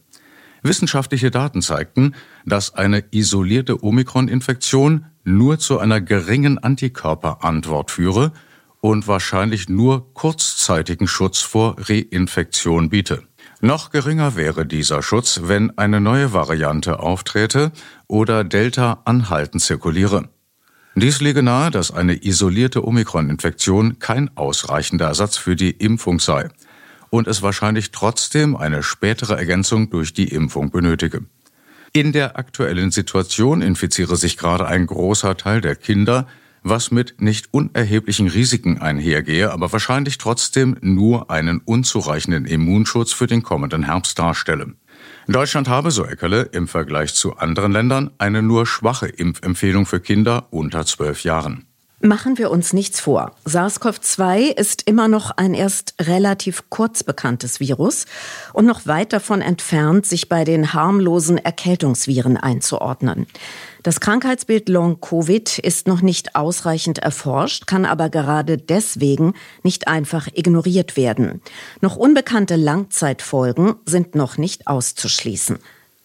Wissenschaftliche 0.63 1.29
Daten 1.29 1.61
zeigten, 1.61 2.15
dass 2.45 2.73
eine 2.73 3.03
isolierte 3.11 3.83
Omikron-Infektion 3.83 5.05
nur 5.23 5.59
zu 5.59 5.79
einer 5.79 6.01
geringen 6.01 6.57
Antikörperantwort 6.57 7.91
führe 7.91 8.31
und 8.81 9.07
wahrscheinlich 9.07 9.69
nur 9.69 10.13
kurzzeitigen 10.13 11.07
Schutz 11.07 11.39
vor 11.39 11.75
Reinfektion 11.79 12.89
biete. 12.89 13.23
Noch 13.61 13.91
geringer 13.91 14.35
wäre 14.35 14.65
dieser 14.65 15.03
Schutz, 15.03 15.41
wenn 15.43 15.77
eine 15.77 16.01
neue 16.01 16.33
Variante 16.33 16.99
aufträte 16.99 17.71
oder 18.07 18.43
Delta 18.43 19.01
anhaltend 19.05 19.61
zirkuliere. 19.61 20.29
Dies 20.95 21.21
lege 21.21 21.41
nahe, 21.41 21.71
dass 21.71 21.91
eine 21.91 22.25
isolierte 22.25 22.85
Omikron-Infektion 22.85 23.99
kein 23.99 24.35
ausreichender 24.35 25.05
Ersatz 25.05 25.37
für 25.37 25.55
die 25.55 25.71
Impfung 25.71 26.19
sei 26.19 26.49
und 27.11 27.27
es 27.27 27.41
wahrscheinlich 27.41 27.91
trotzdem 27.91 28.57
eine 28.57 28.83
spätere 28.83 29.37
Ergänzung 29.37 29.89
durch 29.89 30.13
die 30.13 30.29
Impfung 30.29 30.71
benötige. 30.71 31.23
In 31.93 32.13
der 32.13 32.37
aktuellen 32.37 32.89
Situation 32.89 33.61
infiziere 33.61 34.15
sich 34.15 34.37
gerade 34.37 34.65
ein 34.65 34.87
großer 34.87 35.37
Teil 35.37 35.61
der 35.61 35.75
Kinder, 35.75 36.25
was 36.63 36.91
mit 36.91 37.21
nicht 37.21 37.53
unerheblichen 37.53 38.27
Risiken 38.27 38.79
einhergehe, 38.79 39.51
aber 39.51 39.71
wahrscheinlich 39.71 40.17
trotzdem 40.17 40.77
nur 40.81 41.31
einen 41.31 41.59
unzureichenden 41.59 42.45
Immunschutz 42.45 43.13
für 43.13 43.27
den 43.27 43.43
kommenden 43.43 43.83
Herbst 43.83 44.17
darstelle. 44.19 44.73
Deutschland 45.27 45.69
habe, 45.69 45.91
so 45.91 46.05
Eckerle, 46.05 46.43
im 46.51 46.67
Vergleich 46.67 47.13
zu 47.13 47.37
anderen 47.37 47.71
Ländern 47.71 48.11
eine 48.17 48.41
nur 48.41 48.65
schwache 48.65 49.07
Impfempfehlung 49.07 49.85
für 49.85 49.99
Kinder 49.99 50.47
unter 50.51 50.85
zwölf 50.85 51.23
Jahren. 51.23 51.65
Machen 52.03 52.39
wir 52.39 52.49
uns 52.49 52.73
nichts 52.73 52.99
vor. 52.99 53.35
SARS-CoV-2 53.45 54.57
ist 54.57 54.87
immer 54.87 55.07
noch 55.07 55.29
ein 55.37 55.53
erst 55.53 55.93
relativ 56.01 56.63
kurz 56.69 57.03
bekanntes 57.03 57.59
Virus 57.59 58.05
und 58.53 58.65
noch 58.65 58.87
weit 58.87 59.13
davon 59.13 59.41
entfernt, 59.41 60.07
sich 60.07 60.27
bei 60.27 60.43
den 60.43 60.73
harmlosen 60.73 61.37
Erkältungsviren 61.37 62.37
einzuordnen. 62.37 63.27
Das 63.83 63.99
Krankheitsbild 63.99 64.69
Long-Covid 64.69 65.57
ist 65.57 65.87
noch 65.87 66.03
nicht 66.03 66.35
ausreichend 66.35 66.99
erforscht, 66.99 67.65
kann 67.65 67.85
aber 67.85 68.09
gerade 68.09 68.59
deswegen 68.59 69.33
nicht 69.63 69.87
einfach 69.87 70.27
ignoriert 70.31 70.97
werden. 70.97 71.41
Noch 71.81 71.95
unbekannte 71.95 72.57
Langzeitfolgen 72.57 73.73
sind 73.85 74.13
noch 74.13 74.37
nicht 74.37 74.67
auszuschließen. 74.67 75.57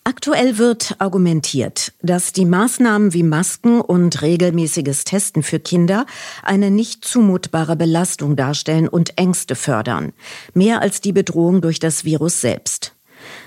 Aktuell 0.05 0.57
wird 0.57 0.95
argumentiert, 1.01 1.93
dass 2.01 2.33
die 2.33 2.47
Maßnahmen 2.47 3.13
wie 3.13 3.25
Masken 3.25 3.81
und 3.81 4.23
regelmäßiges 4.23 5.05
Testen 5.05 5.43
für 5.43 5.59
Kinder 5.59 6.07
eine 6.43 6.71
nicht 6.71 7.05
zumutbare 7.05 7.77
Belastung 7.77 8.37
darstellen 8.37 8.89
und 8.89 9.19
Ängste 9.19 9.55
fördern, 9.55 10.13
mehr 10.55 10.81
als 10.81 11.03
die 11.03 11.13
Bedrohung 11.13 11.61
durch 11.61 11.81
das 11.81 12.05
Virus 12.05 12.41
selbst. 12.41 12.96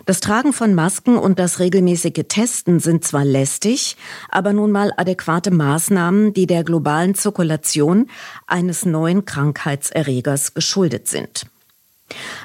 Das 0.05 0.19
Tragen 0.19 0.53
von 0.53 0.75
Masken 0.75 1.17
und 1.17 1.39
das 1.39 1.59
regelmäßige 1.59 2.25
Testen 2.27 2.79
sind 2.79 3.03
zwar 3.03 3.25
lästig, 3.25 3.98
aber 4.29 4.53
nun 4.53 4.71
mal 4.71 4.91
adäquate 4.98 5.51
Maßnahmen, 5.51 6.33
die 6.33 6.48
der 6.48 6.63
globalen 6.63 7.15
Zirkulation 7.15 8.07
eines 8.48 8.86
neuen 8.86 9.25
Krankheitserregers 9.25 10.53
geschuldet 10.53 11.07
sind. 11.07 11.45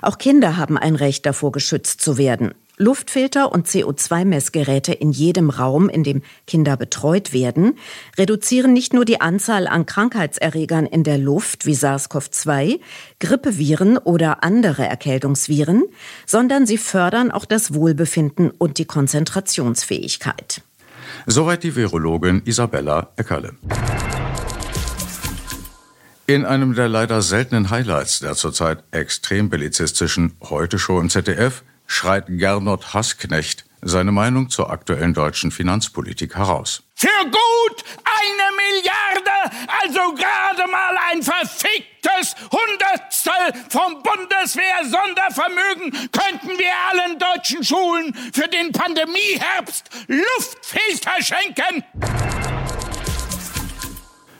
Auch 0.02 0.18
Kinder 0.18 0.56
haben 0.56 0.76
ein 0.76 0.96
Recht 0.96 1.24
davor, 1.26 1.52
geschützt 1.52 2.00
zu 2.00 2.18
werden. 2.18 2.54
Luftfilter 2.76 3.52
und 3.52 3.68
CO2-Messgeräte 3.68 4.92
in 4.92 5.12
jedem 5.12 5.50
Raum, 5.50 5.88
in 5.88 6.02
dem 6.02 6.22
Kinder 6.46 6.76
betreut 6.76 7.32
werden, 7.32 7.78
reduzieren 8.18 8.72
nicht 8.72 8.92
nur 8.92 9.04
die 9.04 9.20
Anzahl 9.20 9.68
an 9.68 9.86
Krankheitserregern 9.86 10.84
in 10.86 11.04
der 11.04 11.18
Luft 11.18 11.66
wie 11.66 11.74
SARS-CoV-2, 11.74 12.80
Grippeviren 13.20 13.96
oder 13.96 14.42
andere 14.42 14.84
Erkältungsviren, 14.86 15.84
sondern 16.26 16.66
sie 16.66 16.78
fördern 16.78 17.30
auch 17.30 17.44
das 17.44 17.74
Wohlbefinden 17.74 18.50
und 18.50 18.78
die 18.78 18.86
Konzentrationsfähigkeit. 18.86 20.62
Soweit 21.26 21.62
die 21.62 21.76
Virologin 21.76 22.42
Isabella 22.44 23.12
Eckerle. 23.14 23.52
In 26.26 26.44
einem 26.44 26.74
der 26.74 26.88
leider 26.88 27.22
seltenen 27.22 27.70
Highlights 27.70 28.20
der 28.20 28.34
zurzeit 28.34 28.82
extrem 28.90 29.48
bellizistischen 29.50 30.32
Heute-Show 30.42 30.98
im 30.98 31.10
ZDF 31.10 31.62
schreit 31.94 32.26
Gernot 32.28 32.92
Hassknecht 32.92 33.64
seine 33.80 34.10
Meinung 34.10 34.50
zur 34.50 34.70
aktuellen 34.70 35.14
deutschen 35.14 35.50
Finanzpolitik 35.50 36.36
heraus. 36.36 36.82
Für 36.94 37.08
gut 37.24 37.84
eine 38.04 38.50
Milliarde, 38.56 39.30
also 39.82 40.14
gerade 40.14 40.70
mal 40.70 40.96
ein 41.12 41.22
verficktes 41.22 42.34
Hundertstel 42.50 43.52
vom 43.68 44.02
Bundeswehr-Sondervermögen, 44.02 45.92
könnten 46.10 46.58
wir 46.58 46.72
allen 46.90 47.18
deutschen 47.18 47.62
Schulen 47.62 48.14
für 48.32 48.48
den 48.48 48.72
Pandemieherbst 48.72 49.90
Luftfilter 50.08 51.22
schenken. 51.22 51.84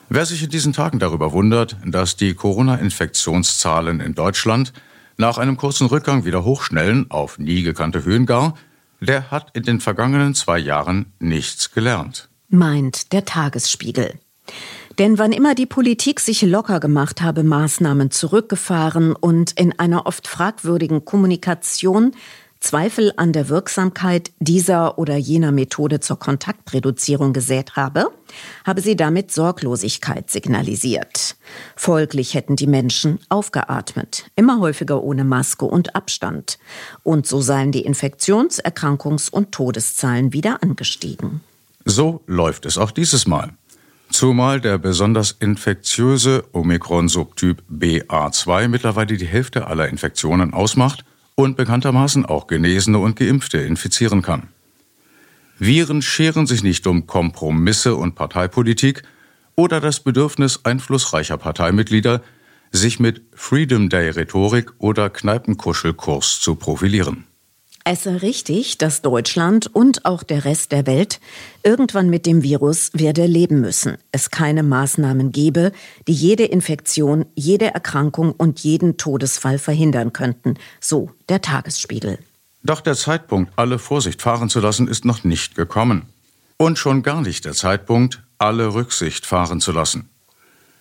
Wer 0.09 0.27
sich 0.27 0.43
in 0.43 0.51
diesen 0.51 0.73
Tagen 0.73 0.99
darüber 0.99 1.33
wundert, 1.33 1.77
dass 1.85 2.17
die 2.17 2.35
Corona-Infektionszahlen 2.35 4.01
in 4.01 4.15
Deutschland 4.15 4.73
nach 5.17 5.39
einem 5.39 5.57
kurzen 5.57 5.87
Rückgang 5.87 6.25
wieder 6.25 6.45
hochschnellen 6.45 7.11
auf 7.11 7.39
nie 7.39 7.63
gekannte 7.63 8.05
Höhen 8.05 8.27
gar, 8.27 8.55
der 9.01 9.31
hat 9.31 9.51
in 9.55 9.63
den 9.63 9.81
vergangenen 9.81 10.35
zwei 10.35 10.59
Jahren 10.59 11.13
nichts 11.19 11.73
gelernt. 11.73 12.29
Meint 12.49 13.13
der 13.13 13.25
Tagesspiegel. 13.25 14.19
Denn 14.99 15.19
wann 15.19 15.33
immer 15.33 15.55
die 15.55 15.67
Politik 15.67 16.21
sich 16.21 16.43
locker 16.43 16.79
gemacht 16.79 17.21
habe, 17.21 17.43
Maßnahmen 17.43 18.11
zurückgefahren 18.11 19.15
und 19.15 19.53
in 19.53 19.77
einer 19.79 20.07
oft 20.07 20.29
fragwürdigen 20.29 21.05
Kommunikation 21.05 22.13
Zweifel 22.65 23.13
an 23.19 23.35
der 23.35 23.51
Wirksamkeit 23.51 24.33
dieser 24.39 24.97
oder 24.99 25.19
jener 25.19 25.53
Methode 25.53 26.01
zur 26.01 26.19
Kontaktreduzierung 26.19 27.35
gesät 27.35 27.77
habe, 27.77 28.07
habe 28.65 28.81
sie 28.81 28.97
damit 28.97 29.31
Sorglosigkeit 29.31 30.31
signalisiert. 30.31 31.37
Folglich 31.77 32.33
hätten 32.33 32.57
die 32.57 32.67
Menschen 32.67 33.19
aufgeatmet, 33.29 34.31
immer 34.35 34.61
häufiger 34.61 35.03
ohne 35.03 35.25
Maske 35.25 35.67
und 35.67 35.95
Abstand. 35.95 36.59
Und 37.03 37.27
so 37.27 37.43
seien 37.43 37.71
die 37.71 37.85
Infektions-, 37.85 38.65
Erkrankungs- 38.65 39.31
und 39.31 39.53
Todeszahlen 39.53 40.33
wieder 40.33 40.63
angestiegen. 40.63 41.43
So 41.85 42.23
läuft 42.27 42.65
es 42.65 42.79
auch 42.79 42.93
dieses 42.93 43.27
Mal. 43.27 43.51
Zumal 44.09 44.63
der 44.63 44.79
besonders 44.79 45.33
infektiöse 45.33 46.45
Omikron-Subtyp 46.53 47.63
BA2 47.71 48.69
mittlerweile 48.69 49.19
die 49.19 49.27
Hälfte 49.27 49.67
aller 49.67 49.91
Infektionen 49.91 50.55
ausmacht 50.55 51.05
und 51.37 51.57
bekanntermaßen 51.57 52.25
auch 52.27 52.47
Genesene 52.47 52.99
und 52.99 53.17
Geimpfte 53.17 53.59
infizieren 53.59 54.23
kann. 54.23 54.49
Viren 55.59 56.03
scheren 56.03 56.47
sich 56.47 56.63
nicht 56.63 56.87
um 56.87 57.07
Kompromisse 57.07 57.95
und 57.95 58.15
Parteipolitik 58.15 59.03
oder 59.57 59.81
das 59.81 60.01
Bedürfnis 60.01 60.61
einflussreicher 60.65 61.39
Parteimitglieder, 61.39 62.23
sich 62.73 62.99
mit 62.99 63.23
Freedom 63.35 63.89
Day 63.89 64.11
Rhetorik 64.11 64.73
oder 64.79 65.11
Kneipenkuschelkurs 65.11 66.41
zu 66.41 66.57
profilieren. 66.57 67.25
Es 67.87 68.05
sei 68.05 68.17
richtig, 68.17 68.79
dass 68.79 69.03
Deutschland 69.03 69.67
und 69.75 70.07
auch 70.07 70.23
der 70.23 70.47
Rest 70.47 70.73
der 70.73 70.87
Welt 70.87 71.21
irgendwann 71.63 72.09
mit 72.09 72.25
dem 72.25 72.43
Virus 72.43 72.89
werde 72.95 73.27
leben 73.27 73.61
müssen. 73.61 73.99
Es 74.11 74.31
keine 74.31 74.63
Maßnahmen 74.63 75.33
gebe, 75.33 75.71
die 76.09 76.15
jede 76.15 76.45
Infektion, 76.45 77.27
jede 77.35 77.75
Erkrankung 77.75 78.33
und 78.33 78.61
jeden 78.61 78.97
Todesfall 78.97 79.59
verhindern 79.59 80.15
könnten, 80.15 80.55
so 80.81 81.11
der 81.29 81.43
Tagesspiegel. 81.43 82.19
Doch 82.63 82.81
der 82.81 82.95
Zeitpunkt, 82.95 83.53
alle 83.57 83.79
Vorsicht 83.79 84.23
fahren 84.23 84.49
zu 84.49 84.61
lassen, 84.61 84.89
ist 84.89 85.05
noch 85.05 85.23
nicht 85.23 85.55
gekommen. 85.55 86.07
Und 86.57 86.79
schon 86.79 87.03
gar 87.03 87.21
nicht 87.21 87.45
der 87.45 87.53
Zeitpunkt, 87.53 88.23
alle 88.39 88.73
Rücksicht 88.73 89.27
fahren 89.27 89.61
zu 89.61 89.73
lassen. 89.73 90.09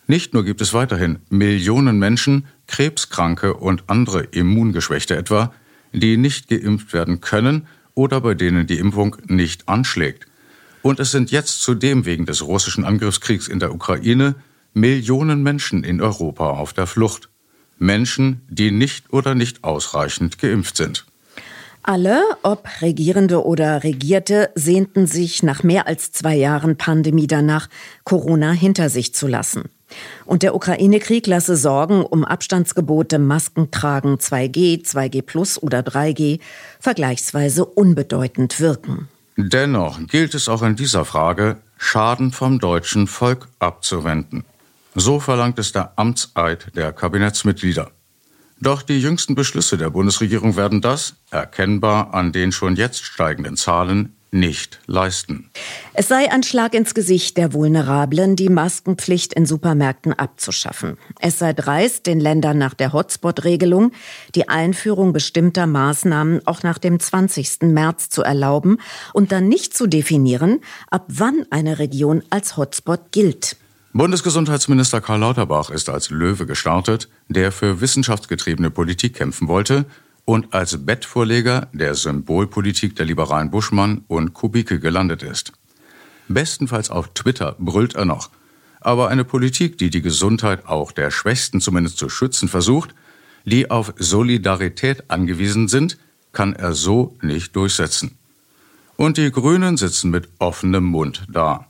Nicht 0.07 0.33
nur 0.33 0.45
gibt 0.45 0.61
es 0.61 0.73
weiterhin 0.73 1.19
Millionen 1.29 1.99
Menschen, 1.99 2.47
Krebskranke 2.67 3.55
und 3.55 3.83
andere 3.87 4.21
Immungeschwächte 4.23 5.17
etwa, 5.17 5.53
die 5.93 6.17
nicht 6.17 6.49
geimpft 6.49 6.93
werden 6.93 7.21
können 7.21 7.67
oder 7.95 8.21
bei 8.21 8.33
denen 8.33 8.67
die 8.67 8.79
Impfung 8.79 9.15
nicht 9.27 9.69
anschlägt. 9.69 10.25
Und 10.81 10.99
es 10.99 11.11
sind 11.11 11.31
jetzt 11.31 11.61
zudem 11.61 12.05
wegen 12.05 12.25
des 12.25 12.45
russischen 12.45 12.83
Angriffskriegs 12.83 13.47
in 13.47 13.59
der 13.59 13.73
Ukraine 13.73 14.35
Millionen 14.73 15.43
Menschen 15.43 15.83
in 15.83 16.01
Europa 16.01 16.49
auf 16.49 16.73
der 16.73 16.87
Flucht. 16.87 17.29
Menschen, 17.77 18.41
die 18.49 18.71
nicht 18.71 19.13
oder 19.13 19.35
nicht 19.35 19.63
ausreichend 19.63 20.39
geimpft 20.39 20.77
sind. 20.77 21.05
Alle, 21.83 22.23
ob 22.43 22.67
Regierende 22.81 23.45
oder 23.45 23.83
Regierte, 23.83 24.51
sehnten 24.55 25.05
sich 25.05 25.43
nach 25.43 25.63
mehr 25.63 25.85
als 25.85 26.11
zwei 26.11 26.35
Jahren 26.35 26.77
Pandemie 26.77 27.27
danach, 27.27 27.67
Corona 28.05 28.51
hinter 28.51 28.89
sich 28.89 29.13
zu 29.13 29.27
lassen. 29.27 29.63
Und 30.25 30.43
der 30.43 30.55
Ukraine-Krieg 30.55 31.27
lasse 31.27 31.55
Sorgen 31.55 32.03
um 32.03 32.23
Abstandsgebote, 32.25 33.19
Maskentragen 33.19 34.17
2G, 34.17 34.85
2G 34.85 35.21
Plus 35.21 35.61
oder 35.61 35.79
3G 35.79 36.39
vergleichsweise 36.79 37.65
unbedeutend 37.65 38.59
wirken. 38.59 39.07
Dennoch 39.35 39.99
gilt 40.07 40.35
es 40.35 40.47
auch 40.47 40.61
in 40.61 40.75
dieser 40.75 41.05
Frage, 41.05 41.57
Schaden 41.77 42.31
vom 42.31 42.59
deutschen 42.59 43.07
Volk 43.07 43.47
abzuwenden. 43.59 44.45
So 44.95 45.19
verlangt 45.19 45.57
es 45.59 45.71
der 45.71 45.93
Amtseid 45.95 46.75
der 46.75 46.93
Kabinettsmitglieder. 46.93 47.91
Doch 48.61 48.81
die 48.81 49.01
jüngsten 49.01 49.35
Beschlüsse 49.35 49.77
der 49.77 49.89
Bundesregierung 49.89 50.55
werden 50.55 50.81
das, 50.81 51.15
erkennbar 51.31 52.13
an 52.13 52.31
den 52.31 52.51
schon 52.51 52.75
jetzt 52.75 53.03
steigenden 53.03 53.57
Zahlen, 53.57 54.15
nicht 54.33 54.79
leisten. 54.87 55.49
Es 55.93 56.07
sei 56.07 56.31
ein 56.31 56.43
Schlag 56.43 56.73
ins 56.73 56.93
Gesicht 56.93 57.37
der 57.37 57.53
Vulnerablen, 57.53 58.35
die 58.35 58.49
Maskenpflicht 58.49 59.33
in 59.33 59.45
Supermärkten 59.45 60.13
abzuschaffen. 60.13 60.97
Es 61.19 61.39
sei 61.39 61.53
dreist, 61.53 62.07
den 62.07 62.19
Ländern 62.19 62.57
nach 62.57 62.73
der 62.73 62.93
Hotspot-Regelung 62.93 63.91
die 64.35 64.49
Einführung 64.49 65.13
bestimmter 65.13 65.67
Maßnahmen 65.67 66.45
auch 66.45 66.63
nach 66.63 66.77
dem 66.77 66.99
20. 66.99 67.61
März 67.61 68.09
zu 68.09 68.23
erlauben 68.23 68.79
und 69.13 69.31
dann 69.31 69.47
nicht 69.47 69.75
zu 69.77 69.87
definieren, 69.87 70.61
ab 70.89 71.05
wann 71.07 71.45
eine 71.49 71.79
Region 71.79 72.23
als 72.29 72.57
Hotspot 72.57 73.11
gilt. 73.11 73.57
Bundesgesundheitsminister 73.95 75.01
Karl 75.01 75.19
Lauterbach 75.19 75.69
ist 75.69 75.87
als 75.87 76.09
Löwe 76.09 76.47
gestartet, 76.47 77.09
der 77.27 77.51
für 77.51 77.79
wissenschaftsgetriebene 77.79 78.71
Politik 78.71 79.13
kämpfen 79.13 79.47
wollte 79.47 79.85
und 80.25 80.53
als 80.53 80.85
Bettvorleger 80.85 81.67
der 81.73 81.95
Symbolpolitik 81.95 82.95
der 82.95 83.05
liberalen 83.05 83.51
Buschmann 83.51 84.03
und 84.07 84.33
Kubike 84.33 84.79
gelandet 84.79 85.23
ist. 85.23 85.51
Bestenfalls 86.27 86.89
auf 86.89 87.13
Twitter 87.13 87.55
brüllt 87.59 87.95
er 87.95 88.05
noch. 88.05 88.29
Aber 88.79 89.09
eine 89.09 89.23
Politik, 89.25 89.77
die 89.77 89.89
die 89.89 90.01
Gesundheit 90.01 90.65
auch 90.65 90.91
der 90.91 91.11
Schwächsten 91.11 91.61
zumindest 91.61 91.97
zu 91.97 92.09
schützen 92.09 92.47
versucht, 92.47 92.93
die 93.45 93.69
auf 93.69 93.93
Solidarität 93.97 95.09
angewiesen 95.09 95.67
sind, 95.67 95.97
kann 96.31 96.53
er 96.53 96.73
so 96.73 97.17
nicht 97.21 97.55
durchsetzen. 97.55 98.17
Und 98.95 99.17
die 99.17 99.31
Grünen 99.31 99.77
sitzen 99.77 100.11
mit 100.11 100.29
offenem 100.39 100.85
Mund 100.85 101.25
da. 101.29 101.67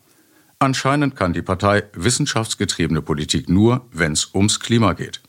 Anscheinend 0.59 1.15
kann 1.15 1.33
die 1.33 1.41
Partei 1.41 1.83
wissenschaftsgetriebene 1.93 3.01
Politik 3.01 3.49
nur, 3.49 3.85
wenn 3.91 4.13
es 4.13 4.33
ums 4.33 4.59
Klima 4.59 4.93
geht. 4.93 5.21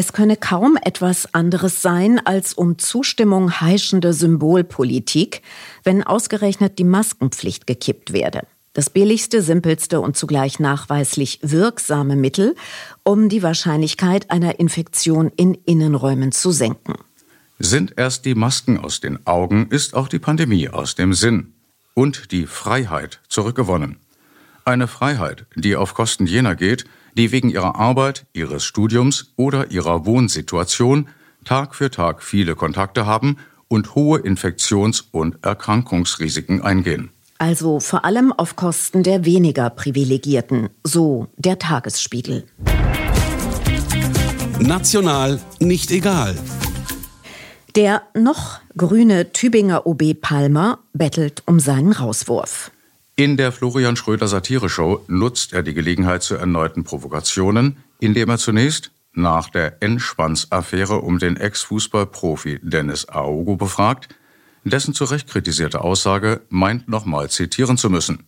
Es 0.00 0.12
könne 0.12 0.36
kaum 0.36 0.78
etwas 0.80 1.34
anderes 1.34 1.82
sein 1.82 2.24
als 2.24 2.54
um 2.54 2.78
Zustimmung 2.78 3.60
heischende 3.60 4.12
Symbolpolitik, 4.12 5.42
wenn 5.82 6.04
ausgerechnet 6.04 6.78
die 6.78 6.84
Maskenpflicht 6.84 7.66
gekippt 7.66 8.12
werde. 8.12 8.46
Das 8.74 8.90
billigste, 8.90 9.42
simpelste 9.42 10.00
und 10.00 10.16
zugleich 10.16 10.60
nachweislich 10.60 11.40
wirksame 11.42 12.14
Mittel, 12.14 12.54
um 13.02 13.28
die 13.28 13.42
Wahrscheinlichkeit 13.42 14.30
einer 14.30 14.60
Infektion 14.60 15.32
in 15.34 15.54
Innenräumen 15.54 16.30
zu 16.30 16.52
senken. 16.52 16.94
Sind 17.58 17.94
erst 17.96 18.24
die 18.24 18.36
Masken 18.36 18.78
aus 18.78 19.00
den 19.00 19.26
Augen, 19.26 19.66
ist 19.68 19.94
auch 19.94 20.06
die 20.06 20.20
Pandemie 20.20 20.68
aus 20.68 20.94
dem 20.94 21.12
Sinn. 21.12 21.54
Und 21.94 22.30
die 22.30 22.46
Freiheit 22.46 23.20
zurückgewonnen. 23.28 23.96
Eine 24.68 24.86
Freiheit, 24.86 25.46
die 25.56 25.76
auf 25.76 25.94
Kosten 25.94 26.26
jener 26.26 26.54
geht, 26.54 26.84
die 27.14 27.32
wegen 27.32 27.48
ihrer 27.48 27.76
Arbeit, 27.76 28.26
ihres 28.34 28.64
Studiums 28.66 29.32
oder 29.34 29.70
ihrer 29.70 30.04
Wohnsituation 30.04 31.08
Tag 31.46 31.74
für 31.74 31.90
Tag 31.90 32.22
viele 32.22 32.54
Kontakte 32.54 33.06
haben 33.06 33.38
und 33.68 33.94
hohe 33.94 34.18
Infektions- 34.18 35.08
und 35.10 35.42
Erkrankungsrisiken 35.42 36.60
eingehen. 36.60 37.08
Also 37.38 37.80
vor 37.80 38.04
allem 38.04 38.30
auf 38.30 38.56
Kosten 38.56 39.02
der 39.02 39.24
weniger 39.24 39.70
Privilegierten, 39.70 40.68
so 40.84 41.28
der 41.38 41.58
Tagesspiegel. 41.58 42.44
National 44.60 45.40
nicht 45.60 45.90
egal. 45.90 46.34
Der 47.74 48.02
noch 48.12 48.58
grüne 48.76 49.32
Tübinger 49.32 49.86
OB 49.86 50.20
Palmer 50.20 50.80
bettelt 50.92 51.42
um 51.46 51.58
seinen 51.58 51.92
Rauswurf. 51.92 52.70
In 53.18 53.36
der 53.36 53.50
Florian 53.50 53.96
Schröder 53.96 54.28
Satire-Show 54.28 55.04
nutzt 55.08 55.52
er 55.52 55.64
die 55.64 55.74
Gelegenheit 55.74 56.22
zu 56.22 56.36
erneuten 56.36 56.84
Provokationen, 56.84 57.78
indem 57.98 58.28
er 58.28 58.38
zunächst 58.38 58.92
nach 59.12 59.50
der 59.50 59.82
Endschwanz-Affäre 59.82 61.00
um 61.00 61.18
den 61.18 61.36
Ex-Fußballprofi 61.36 62.60
Dennis 62.62 63.08
Aogo 63.08 63.56
befragt, 63.56 64.14
dessen 64.62 64.94
zu 64.94 65.02
Recht 65.02 65.28
kritisierte 65.28 65.80
Aussage 65.80 66.42
meint 66.48 66.88
nochmal 66.88 67.28
zitieren 67.28 67.76
zu 67.76 67.90
müssen. 67.90 68.22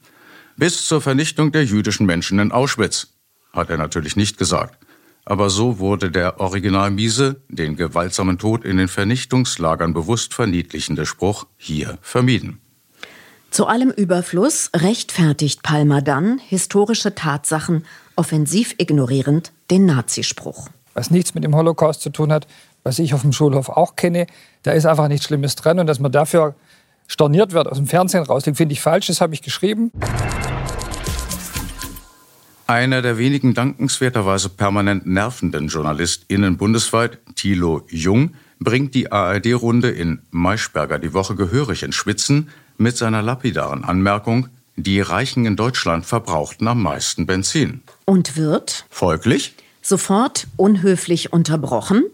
Bis 0.56 0.84
zur 0.84 1.00
Vernichtung 1.00 1.52
der 1.52 1.64
jüdischen 1.64 2.04
Menschen 2.04 2.40
in 2.40 2.50
Auschwitz, 2.50 3.14
hat 3.52 3.70
er 3.70 3.76
natürlich 3.76 4.16
nicht 4.16 4.38
gesagt. 4.38 4.76
Aber 5.24 5.50
so 5.50 5.78
wurde 5.78 6.10
der 6.10 6.40
Original 6.40 6.90
Miese, 6.90 7.40
den 7.48 7.76
gewaltsamen 7.76 8.38
Tod 8.38 8.64
in 8.64 8.78
den 8.78 8.88
Vernichtungslagern 8.88 9.92
bewusst 9.92 10.34
verniedlichende 10.34 11.06
Spruch 11.06 11.46
hier 11.58 11.96
vermieden. 12.02 12.60
Zu 13.50 13.66
allem 13.66 13.90
Überfluss 13.90 14.70
rechtfertigt 14.76 15.64
Palmer 15.64 16.02
dann 16.02 16.38
historische 16.38 17.16
Tatsachen 17.16 17.84
offensiv 18.14 18.76
ignorierend 18.78 19.50
den 19.72 19.86
Nazispruch. 19.86 20.68
Was 20.94 21.10
nichts 21.10 21.34
mit 21.34 21.42
dem 21.42 21.56
Holocaust 21.56 22.00
zu 22.00 22.10
tun 22.10 22.32
hat, 22.32 22.46
was 22.84 23.00
ich 23.00 23.12
auf 23.12 23.22
dem 23.22 23.32
Schulhof 23.32 23.68
auch 23.68 23.96
kenne, 23.96 24.28
da 24.62 24.70
ist 24.70 24.86
einfach 24.86 25.08
nichts 25.08 25.26
Schlimmes 25.26 25.56
dran 25.56 25.80
und 25.80 25.88
dass 25.88 25.98
man 25.98 26.12
dafür 26.12 26.54
storniert 27.08 27.52
wird, 27.52 27.66
aus 27.66 27.76
dem 27.76 27.88
Fernsehen 27.88 28.22
raus, 28.22 28.44
finde 28.44 28.72
ich 28.72 28.80
falsch, 28.80 29.08
das 29.08 29.20
habe 29.20 29.34
ich 29.34 29.42
geschrieben. 29.42 29.90
Einer 32.68 33.02
der 33.02 33.18
wenigen 33.18 33.52
dankenswerterweise 33.52 34.48
permanent 34.48 35.06
nervenden 35.06 35.66
JournalistInnen 35.66 36.56
bundesweit, 36.56 37.18
Thilo 37.34 37.82
Jung, 37.88 38.34
bringt 38.60 38.94
die 38.94 39.10
ARD-Runde 39.10 39.90
in 39.90 40.20
Maischberger 40.30 41.00
die 41.00 41.12
Woche 41.14 41.34
gehörig 41.34 41.82
ins 41.82 41.96
Schwitzen 41.96 42.50
mit 42.80 42.96
seiner 42.96 43.22
lapidaren 43.22 43.84
Anmerkung, 43.84 44.48
die 44.76 45.00
Reichen 45.00 45.44
in 45.44 45.54
Deutschland 45.54 46.06
verbrauchten 46.06 46.66
am 46.66 46.82
meisten 46.82 47.26
Benzin. 47.26 47.82
Und 48.06 48.36
wird 48.36 48.86
Folglich 48.88 49.54
sofort 49.82 50.46
unhöflich 50.56 51.32
unterbrochen, 51.32 52.04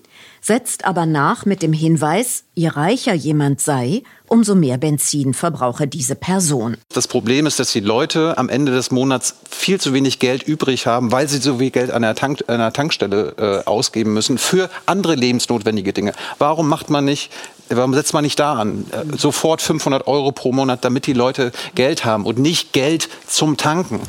setzt 0.47 0.85
aber 0.85 1.07
nach 1.07 1.45
mit 1.45 1.61
dem 1.61 1.73
Hinweis, 1.73 2.45
je 2.55 2.69
reicher 2.69 3.15
jemand 3.15 3.61
sei, 3.61 4.05
umso 4.29 4.55
mehr 4.55 4.79
Benzin 4.79 5.35
verbrauche 5.35 5.89
diese 5.89 6.15
Person. 6.15 6.77
Das 6.93 7.09
Problem 7.09 7.47
ist, 7.47 7.59
dass 7.59 7.73
die 7.73 7.81
Leute 7.81 8.39
am 8.39 8.49
Ende 8.49 8.71
des 8.71 8.93
Monats 8.93 9.35
viel 9.51 9.81
zu 9.81 9.93
wenig 9.93 10.21
Geld 10.21 10.45
übrig 10.45 10.87
haben, 10.87 11.11
weil 11.11 11.29
sie 11.29 11.39
so 11.39 11.59
viel 11.59 11.73
Geld 11.73 11.91
an 11.91 12.03
der, 12.03 12.15
Tank, 12.15 12.45
an 12.47 12.59
der 12.59 12.73
Tankstelle 12.73 13.35
äh, 13.39 13.69
ausgeben 13.69 14.15
müssen 14.15 14.39
für 14.39 14.71
andere 14.87 15.17
lebensnotwendige 15.17 15.93
Dinge. 15.93 16.13
Warum 16.39 16.69
macht 16.69 16.91
man 16.91 17.05
nicht 17.05 17.31
Warum 17.69 17.95
setzt 17.95 18.15
man 18.15 18.23
nicht 18.23 18.39
da 18.39 18.55
an? 18.55 18.87
Äh, 18.93 19.17
sofort 19.17 19.61
500 19.61 20.07
Euro 20.07 20.31
pro 20.31 20.53
Monat, 20.53 20.85
damit 20.85 21.09
die 21.09 21.15
Leute 21.15 21.51
Geld 21.75 22.05
haben 22.05 22.25
und 22.25 22.39
nicht 22.39 22.73
Geld 22.73 23.09
zum 23.27 23.57
Tanken. 23.57 24.01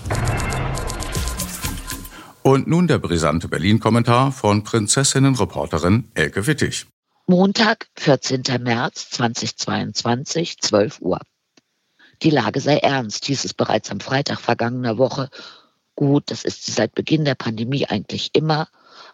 Und 2.48 2.66
nun 2.66 2.88
der 2.88 2.98
brisante 2.98 3.50
Berlin-Kommentar 3.50 4.32
von 4.32 4.64
Prinzessinnen-Reporterin 4.64 6.10
Elke 6.14 6.48
Wittig. 6.48 6.86
Montag, 7.26 7.90
14. 7.98 8.44
März 8.62 9.10
2022, 9.10 10.58
12 10.58 11.02
Uhr. 11.02 11.20
Die 12.24 12.30
Lage 12.30 12.62
sei 12.62 12.78
ernst, 12.78 13.26
hieß 13.26 13.44
es 13.44 13.54
bereits 13.54 13.92
am 13.92 14.00
Freitag 14.00 14.40
vergangener 14.40 14.98
Woche. 14.98 15.30
Gut, 15.96 16.32
das 16.32 16.46
ist 16.46 16.66
sie 16.66 16.72
seit 16.72 16.96
Beginn 16.96 17.26
der 17.26 17.36
Pandemie 17.36 17.86
eigentlich 17.86 18.30
immer. 18.32 18.70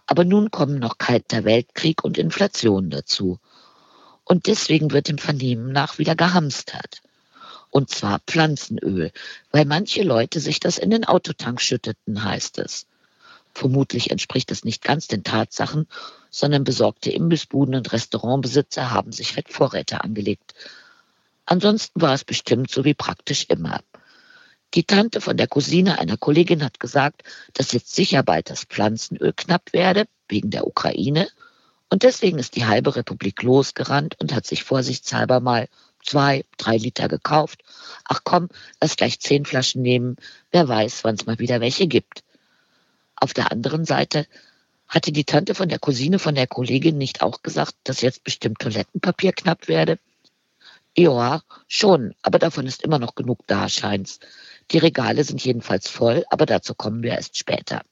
Aber 0.06 0.26
nun 0.26 0.52
kommen 0.52 0.78
noch 0.78 1.00
kalter 1.00 1.44
Weltkrieg 1.44 2.04
und 2.04 2.20
Inflation 2.20 2.92
dazu. 2.92 3.40
Und 4.26 4.46
deswegen 4.46 4.92
wird 4.92 5.10
im 5.10 5.18
Vernehmen 5.18 5.72
nach 5.72 5.98
wieder 5.98 6.16
gehamstert. 6.16 7.02
Und 7.72 7.90
zwar 7.90 8.20
Pflanzenöl, 8.28 9.12
weil 9.50 9.66
manche 9.66 10.04
Leute 10.04 10.40
sich 10.40 10.60
das 10.60 10.78
in 10.78 10.92
den 10.92 11.04
Autotank 11.04 11.62
schütteten, 11.62 12.24
heißt 12.24 12.60
es. 12.60 12.86
Vermutlich 13.54 14.10
entspricht 14.10 14.52
es 14.52 14.66
nicht 14.66 14.84
ganz 14.84 15.08
den 15.08 15.24
Tatsachen, 15.24 15.88
sondern 16.30 16.64
besorgte 16.64 17.12
Imbissbuden 17.12 17.76
und 17.76 17.92
Restaurantbesitzer 17.94 18.92
haben 18.92 19.12
sich 19.12 19.36
halt 19.36 19.50
Vorräte 19.50 20.04
angelegt. 20.04 20.56
Ansonsten 21.46 22.02
war 22.02 22.14
es 22.14 22.24
bestimmt 22.24 22.72
so 22.72 22.84
wie 22.84 22.96
praktisch 22.96 23.46
immer. 23.50 23.82
Die 24.74 24.86
Tante 24.86 25.22
von 25.22 25.38
der 25.38 25.48
Cousine 25.48 26.00
einer 26.00 26.18
Kollegin 26.18 26.64
hat 26.64 26.80
gesagt, 26.80 27.24
dass 27.54 27.74
jetzt 27.74 27.94
sicher 27.94 28.24
bald 28.24 28.50
das 28.50 28.64
Pflanzenöl 28.64 29.34
knapp 29.36 29.72
werde, 29.72 30.06
wegen 30.28 30.50
der 30.50 30.66
Ukraine. 30.66 31.28
Und 31.90 32.02
deswegen 32.02 32.40
ist 32.40 32.56
die 32.56 32.66
halbe 32.66 32.96
Republik 32.96 33.44
losgerannt 33.44 34.16
und 34.20 34.34
hat 34.34 34.48
sich 34.48 34.64
vorsichtshalber 34.64 35.42
mal 35.42 35.68
zwei, 36.04 36.44
drei 36.58 36.78
Liter 36.78 37.08
gekauft. 37.08 37.64
Ach 38.06 38.22
komm, 38.24 38.50
lass 38.82 38.96
gleich 38.96 39.20
zehn 39.20 39.46
Flaschen 39.46 39.84
nehmen. 39.84 40.16
Wer 40.50 40.68
weiß, 40.68 41.04
wann 41.04 41.16
es 41.16 41.28
mal 41.28 41.38
wieder 41.38 41.62
welche 41.62 41.88
gibt. 41.88 42.24
Auf 43.24 43.34
der 43.34 43.54
anderen 43.54 43.86
Seite 43.86 44.28
hatte 44.86 45.14
die 45.14 45.24
Tante 45.24 45.56
von 45.56 45.70
der 45.70 45.80
Cousine 45.80 46.20
von 46.20 46.36
der 46.36 46.46
Kollegin 46.46 46.98
nicht 46.98 47.22
auch 47.22 47.42
gesagt, 47.42 47.74
dass 47.86 48.02
jetzt 48.02 48.26
bestimmt 48.26 48.60
Toilettenpapier 48.60 49.32
knapp 49.32 49.70
werde? 49.70 49.98
Ja, 50.98 51.42
schon, 51.70 52.16
aber 52.22 52.38
davon 52.38 52.68
ist 52.68 52.84
immer 52.84 53.00
noch 53.00 53.16
genug 53.16 53.40
da, 53.48 53.70
scheint's. 53.70 54.20
Die 54.72 54.78
Regale 54.78 55.24
sind 55.24 55.42
jedenfalls 55.42 55.88
voll, 55.88 56.26
aber 56.32 56.46
dazu 56.46 56.76
kommen 56.76 57.02
wir 57.02 57.12
erst 57.12 57.38
später. 57.38 57.84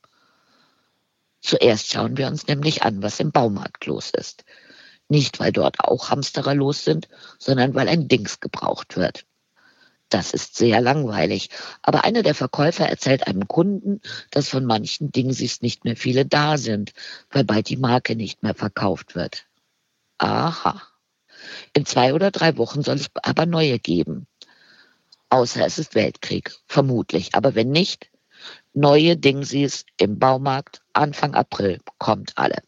Zuerst 1.40 1.94
schauen 1.94 2.18
wir 2.18 2.28
uns 2.28 2.48
nämlich 2.48 2.84
an, 2.84 3.02
was 3.02 3.22
im 3.22 3.32
Baumarkt 3.32 3.86
los 3.86 4.10
ist. 4.10 4.44
Nicht, 5.08 5.40
weil 5.40 5.54
dort 5.54 5.80
auch 5.80 6.10
Hamsterer 6.10 6.56
los 6.56 6.84
sind, 6.84 7.08
sondern 7.40 7.74
weil 7.74 7.88
ein 7.88 8.10
Dings 8.10 8.42
gebraucht 8.42 8.98
wird. 8.98 9.26
Das 10.12 10.34
ist 10.34 10.58
sehr 10.58 10.82
langweilig. 10.82 11.50
Aber 11.82 12.04
einer 12.04 12.22
der 12.22 12.36
Verkäufer 12.36 12.86
erzählt 12.86 13.28
einem 13.28 13.48
Kunden, 13.48 14.02
dass 14.30 14.50
von 14.50 14.66
manchen 14.66 15.10
Dingsies 15.12 15.62
nicht 15.62 15.86
mehr 15.86 15.96
viele 15.96 16.26
da 16.26 16.58
sind, 16.58 16.92
weil 17.30 17.46
bald 17.46 17.70
die 17.70 17.78
Marke 17.78 18.18
nicht 18.18 18.44
mehr 18.44 18.54
verkauft 18.54 19.16
wird. 19.16 19.46
Aha. 20.18 20.82
In 21.74 21.86
zwei 21.86 22.14
oder 22.14 22.30
drei 22.30 22.58
Wochen 22.58 22.84
soll 22.84 22.98
es 22.98 23.08
aber 23.24 23.46
neue 23.46 23.80
geben. 23.80 24.28
Außer 25.30 25.66
es 25.66 25.80
ist 25.80 25.96
Weltkrieg. 25.96 26.58
Vermutlich. 26.68 27.34
Aber 27.34 27.56
wenn 27.56 27.70
nicht, 27.70 28.12
neue 28.74 29.16
Dingsies 29.16 29.86
im 29.96 30.20
Baumarkt 30.20 30.82
Anfang 30.92 31.36
April 31.36 31.80
kommt 32.00 32.34
alle. 32.38 32.62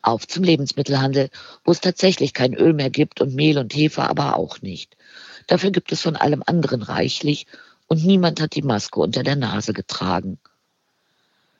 Auf 0.00 0.26
zum 0.26 0.44
Lebensmittelhandel, 0.44 1.28
wo 1.64 1.72
es 1.72 1.82
tatsächlich 1.82 2.32
kein 2.32 2.54
Öl 2.54 2.72
mehr 2.72 2.88
gibt 2.88 3.20
und 3.20 3.34
Mehl 3.34 3.58
und 3.58 3.74
Hefe 3.74 4.04
aber 4.04 4.36
auch 4.36 4.62
nicht. 4.62 4.96
Dafür 5.48 5.72
gibt 5.72 5.90
es 5.90 6.02
von 6.02 6.14
allem 6.14 6.44
anderen 6.46 6.82
reichlich 6.82 7.46
und 7.88 8.04
niemand 8.04 8.40
hat 8.40 8.54
die 8.54 8.62
Maske 8.62 9.00
unter 9.00 9.24
der 9.24 9.34
Nase 9.34 9.72
getragen. 9.72 10.38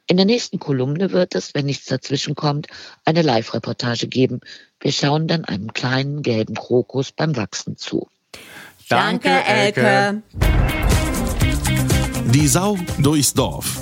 In 0.07 0.17
der 0.17 0.27
nächsten 0.27 0.59
Kolumne 0.59 1.11
wird 1.11 1.35
es, 1.35 1.55
wenn 1.55 1.67
nichts 1.67 1.87
dazwischen 1.87 2.35
kommt, 2.35 2.69
eine 3.05 3.23
Live-Reportage 3.23 4.07
geben. 4.07 4.41
Wir 4.81 4.93
schauen 4.93 5.27
dann 5.27 5.45
einem 5.45 5.73
kleinen 5.73 6.23
gelben 6.23 6.55
Krokus 6.55 7.13
beim 7.13 7.37
Wachsen 7.37 7.77
zu. 7.77 8.09
Danke, 8.89 9.29
Elke. 9.29 10.23
Die 12.33 12.49
Sau 12.49 12.79
durchs 12.99 13.35
Dorf. 13.35 13.79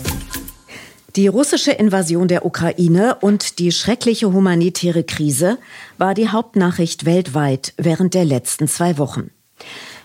Die 1.14 1.28
russische 1.28 1.72
Invasion 1.72 2.28
der 2.28 2.44
Ukraine 2.44 3.16
und 3.20 3.58
die 3.58 3.72
schreckliche 3.72 4.32
humanitäre 4.32 5.02
Krise 5.02 5.58
war 5.96 6.14
die 6.14 6.28
Hauptnachricht 6.28 7.04
weltweit 7.04 7.72
während 7.76 8.14
der 8.14 8.24
letzten 8.24 8.68
zwei 8.68 8.98
Wochen. 8.98 9.30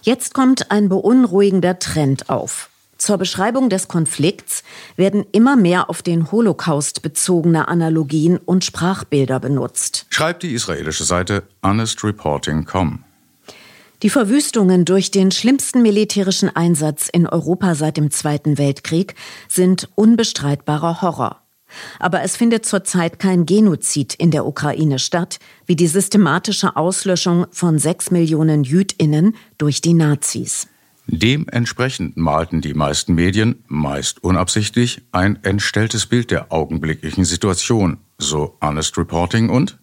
Jetzt 0.02 0.34
kommt 0.34 0.72
ein 0.72 0.90
beunruhigender 0.90 1.78
Trend 1.80 2.30
auf. 2.30 2.70
Zur 2.98 3.18
Beschreibung 3.18 3.70
des 3.70 3.88
Konflikts 3.88 4.64
werden 4.96 5.26
immer 5.32 5.56
mehr 5.56 5.90
auf 5.90 6.02
den 6.04 6.32
Holocaust 6.32 7.02
bezogene 7.02 7.68
Analogien 7.68 8.38
und 8.38 8.64
Sprachbilder 8.64 9.40
benutzt. 9.40 10.06
Schreibt 10.10 10.44
die 10.44 10.54
israelische 10.54 11.04
Seite 11.04 11.44
honestreporting.com. 11.64 13.04
Die 14.04 14.10
Verwüstungen 14.10 14.86
durch 14.86 15.12
den 15.12 15.32
schlimmsten 15.32 15.84
militärischen 15.84 16.56
Einsatz 16.56 17.08
in 17.12 17.28
Europa 17.28 17.76
seit 17.76 17.98
dem 17.98 18.10
Zweiten 18.10 18.58
Weltkrieg 18.58 19.16
sind 19.48 19.90
unbestreitbarer 19.96 21.02
Horror. 21.02 21.41
Aber 22.00 22.22
es 22.22 22.36
findet 22.36 22.66
zurzeit 22.66 23.20
kein 23.20 23.46
Genozid 23.46 24.14
in 24.14 24.32
der 24.32 24.46
Ukraine 24.46 25.00
statt, 25.00 25.40
wie 25.66 25.76
die 25.76 25.88
systematische 25.88 26.76
Auslöschung 26.76 27.46
von 27.52 27.80
sechs 27.80 28.12
Millionen 28.12 28.64
Jüdinnen 28.64 29.36
durch 29.58 29.82
die 29.82 29.94
Nazis. 29.94 30.68
Dementsprechend 31.08 32.16
malten 32.16 32.62
die 32.62 32.74
meisten 32.74 33.16
Medien, 33.16 33.64
meist 33.68 34.24
unabsichtlich, 34.24 35.02
ein 35.12 35.44
entstelltes 35.44 36.06
Bild 36.06 36.32
der 36.32 36.52
augenblicklichen 36.52 37.26
Situation, 37.26 37.98
so 38.18 38.58
Honest 38.62 38.98
Reporting 38.98 39.50
und 39.50 39.78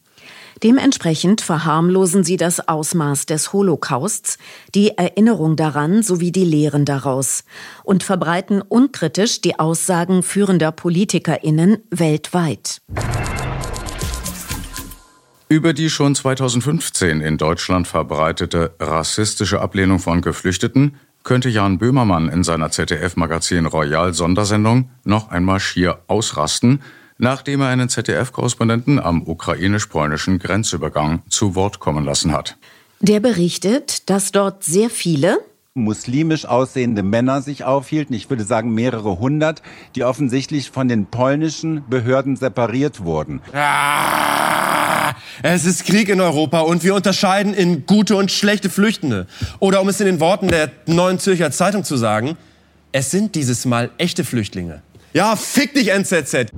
Dementsprechend 0.62 1.40
verharmlosen 1.40 2.25
sie 2.25 2.37
das 2.37 2.66
Ausmaß 2.66 3.27
des 3.27 3.53
Holocausts, 3.53 4.38
die 4.75 4.90
Erinnerung 4.97 5.57
daran 5.57 6.03
sowie 6.03 6.33
die 6.33 6.44
Lehren 6.44 6.85
daraus 6.85 7.44
und 7.85 8.03
verbreiten 8.03 8.62
unkritisch 8.62 9.40
die 9.40 9.59
Aussagen 9.59 10.23
führender 10.23 10.73
Politikerinnen 10.73 11.79
weltweit. 11.90 12.81
Über 15.51 15.73
die 15.73 15.88
schon 15.88 16.14
2015 16.14 17.21
in 17.21 17.38
Deutschland 17.38 17.87
verbreitete 17.87 18.75
rassistische 18.81 19.61
Ablehnung 19.61 19.99
von 19.99 20.21
Geflüchteten 20.21 20.97
könnte 21.25 21.49
Jan 21.49 21.79
Böhmermann 21.79 22.29
in 22.29 22.42
seiner 22.42 22.71
ZDF-Magazin 22.71 23.66
Royal 23.66 24.12
Sondersendung 24.12 24.90
noch 25.05 25.31
einmal 25.31 25.61
schier 25.61 26.01
ausrasten, 26.07 26.83
nachdem 27.18 27.61
er 27.61 27.68
einen 27.68 27.88
ZDF-Korrespondenten 27.88 28.98
am 28.98 29.22
ukrainisch-polnischen 29.22 30.38
Grenzübergang 30.38 31.22
zu 31.28 31.54
Wort 31.54 31.81
kommen 31.81 32.04
lassen 32.04 32.33
hat. 32.33 32.57
Der 33.00 33.20
berichtet, 33.20 34.09
dass 34.09 34.33
dort 34.33 34.64
sehr 34.64 34.90
viele 34.90 35.38
muslimisch 35.74 36.44
aussehende 36.44 37.02
Männer 37.02 37.40
sich 37.40 37.64
aufhielten, 37.64 38.14
ich 38.14 38.28
würde 38.28 38.44
sagen 38.44 38.74
mehrere 38.74 39.18
hundert, 39.18 39.62
die 39.94 40.04
offensichtlich 40.04 40.70
von 40.70 40.88
den 40.88 41.07
polnischen 41.07 41.85
Behörden 41.88 42.37
separiert 42.37 43.04
wurden. 43.04 43.40
Ah, 43.54 45.14
es 45.42 45.64
ist 45.64 45.85
Krieg 45.87 46.09
in 46.09 46.20
Europa 46.20 46.61
und 46.61 46.83
wir 46.83 46.94
unterscheiden 46.94 47.54
in 47.54 47.87
gute 47.87 48.16
und 48.16 48.31
schlechte 48.31 48.70
Flüchtende. 48.70 49.26
Oder 49.61 49.81
um 49.81 49.88
es 49.88 50.00
in 50.00 50.07
den 50.07 50.20
Worten 50.20 50.48
der 50.48 50.70
Neuen 50.87 51.18
Zürcher 51.18 51.50
Zeitung 51.50 51.85
zu 51.85 51.96
sagen, 51.96 52.37
es 52.92 53.11
sind 53.11 53.35
dieses 53.35 53.64
Mal 53.64 53.90
echte 53.98 54.24
Flüchtlinge. 54.24 54.83
Ja, 55.12 55.37
fick 55.37 55.74
dich 55.74 55.88
NZZ! 55.88 56.50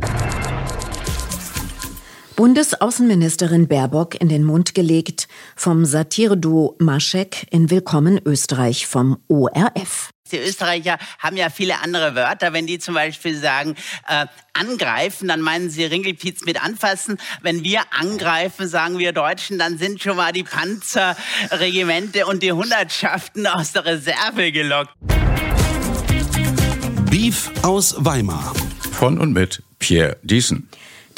Bundesaußenministerin 2.41 3.69
Baerbock 3.69 4.19
in 4.19 4.31
den 4.31 4.45
Mund 4.45 4.75
gelegt 4.75 5.29
vom 5.57 5.85
Satireduo 5.85 6.75
Maschek 6.79 7.47
in 7.51 7.69
Willkommen 7.69 8.19
Österreich 8.25 8.87
vom 8.87 9.19
ORF. 9.29 10.09
Die 10.33 10.39
Österreicher 10.39 10.97
haben 11.19 11.37
ja 11.37 11.51
viele 11.51 11.83
andere 11.83 12.15
Wörter. 12.15 12.55
Wenn 12.55 12.67
die 12.67 12.79
zum 12.79 12.95
Beispiel 12.95 13.37
sagen, 13.37 13.75
äh, 14.09 14.25
angreifen, 14.55 15.29
dann 15.29 15.43
meinen 15.43 15.69
sie 15.69 15.85
Ringelpiez 15.85 16.47
mit 16.47 16.65
anfassen. 16.65 17.19
Wenn 17.43 17.63
wir 17.63 17.83
angreifen, 17.91 18.67
sagen 18.67 18.97
wir 18.97 19.13
Deutschen, 19.13 19.59
dann 19.59 19.77
sind 19.77 20.01
schon 20.03 20.17
mal 20.17 20.33
die 20.33 20.45
Panzerregimente 20.45 22.25
und 22.25 22.43
die 22.43 22.53
Hundertschaften 22.53 23.47
aus 23.47 23.73
der 23.73 23.85
Reserve 23.85 24.51
gelockt. 24.51 24.95
Beef 27.11 27.51
aus 27.61 27.97
Weimar. 27.99 28.55
Von 28.93 29.19
und 29.19 29.35
mit 29.35 29.63
Pierre 29.79 30.17
Diesen. 30.23 30.71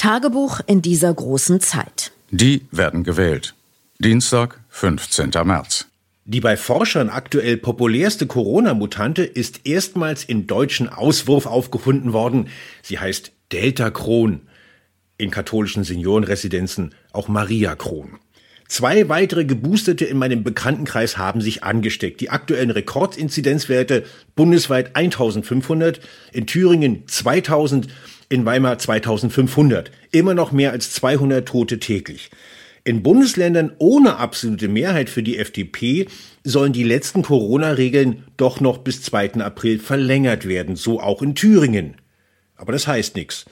Tagebuch 0.02 0.58
in 0.66 0.82
dieser 0.82 1.14
großen 1.14 1.60
Zeit. 1.60 2.10
Die 2.32 2.62
werden 2.72 3.04
gewählt. 3.04 3.54
Dienstag, 4.00 4.58
15. 4.68 5.30
März. 5.44 5.86
Die 6.24 6.40
bei 6.40 6.56
Forschern 6.56 7.08
aktuell 7.08 7.56
populärste 7.56 8.26
Corona-Mutante 8.26 9.22
ist 9.22 9.60
erstmals 9.62 10.24
in 10.24 10.48
deutschen 10.48 10.88
Auswurf 10.88 11.46
aufgefunden 11.46 12.12
worden. 12.12 12.48
Sie 12.82 12.98
heißt 12.98 13.30
Delta 13.52 13.90
Kron. 13.92 14.40
In 15.18 15.30
katholischen 15.30 15.84
Seniorenresidenzen 15.84 16.96
auch 17.12 17.28
Maria 17.28 17.76
Kron. 17.76 18.18
Zwei 18.66 19.08
weitere 19.08 19.44
Geboosterte 19.44 20.06
in 20.06 20.18
meinem 20.18 20.42
Bekanntenkreis 20.42 21.16
haben 21.16 21.40
sich 21.40 21.62
angesteckt. 21.62 22.20
Die 22.20 22.30
aktuellen 22.30 22.72
Rekordinzidenzwerte 22.72 24.02
bundesweit 24.34 24.96
1500, 24.96 26.00
in 26.32 26.48
Thüringen 26.48 27.06
2000 27.06 27.86
in 28.32 28.46
Weimar 28.46 28.78
2500. 28.78 29.90
Immer 30.10 30.32
noch 30.32 30.52
mehr 30.52 30.72
als 30.72 30.90
200 30.92 31.46
Tote 31.46 31.78
täglich. 31.78 32.30
In 32.82 33.02
Bundesländern 33.02 33.72
ohne 33.76 34.16
absolute 34.16 34.68
Mehrheit 34.68 35.10
für 35.10 35.22
die 35.22 35.36
FDP 35.36 36.06
sollen 36.42 36.72
die 36.72 36.82
letzten 36.82 37.20
Corona-Regeln 37.20 38.24
doch 38.38 38.58
noch 38.58 38.78
bis 38.78 39.02
2. 39.02 39.34
April 39.34 39.78
verlängert 39.78 40.48
werden, 40.48 40.76
so 40.76 40.98
auch 40.98 41.20
in 41.20 41.34
Thüringen. 41.34 41.96
Aber 42.56 42.72
das 42.72 42.86
heißt 42.86 43.16
nichts. 43.16 43.44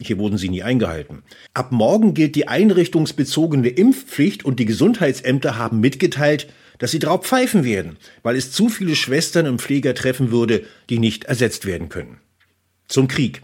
Hier 0.00 0.18
wurden 0.18 0.38
sie 0.38 0.48
nie 0.48 0.62
eingehalten. 0.62 1.24
Ab 1.52 1.72
morgen 1.72 2.14
gilt 2.14 2.36
die 2.36 2.46
einrichtungsbezogene 2.46 3.68
Impfpflicht 3.68 4.44
und 4.44 4.60
die 4.60 4.64
Gesundheitsämter 4.64 5.58
haben 5.58 5.80
mitgeteilt, 5.80 6.46
dass 6.78 6.92
sie 6.92 7.00
drauf 7.00 7.26
pfeifen 7.26 7.64
werden, 7.64 7.96
weil 8.22 8.36
es 8.36 8.52
zu 8.52 8.68
viele 8.68 8.94
Schwestern 8.94 9.48
und 9.48 9.60
Pfleger 9.60 9.92
treffen 9.92 10.30
würde, 10.30 10.64
die 10.88 11.00
nicht 11.00 11.24
ersetzt 11.24 11.66
werden 11.66 11.88
können. 11.88 12.18
Zum 12.86 13.08
Krieg. 13.08 13.42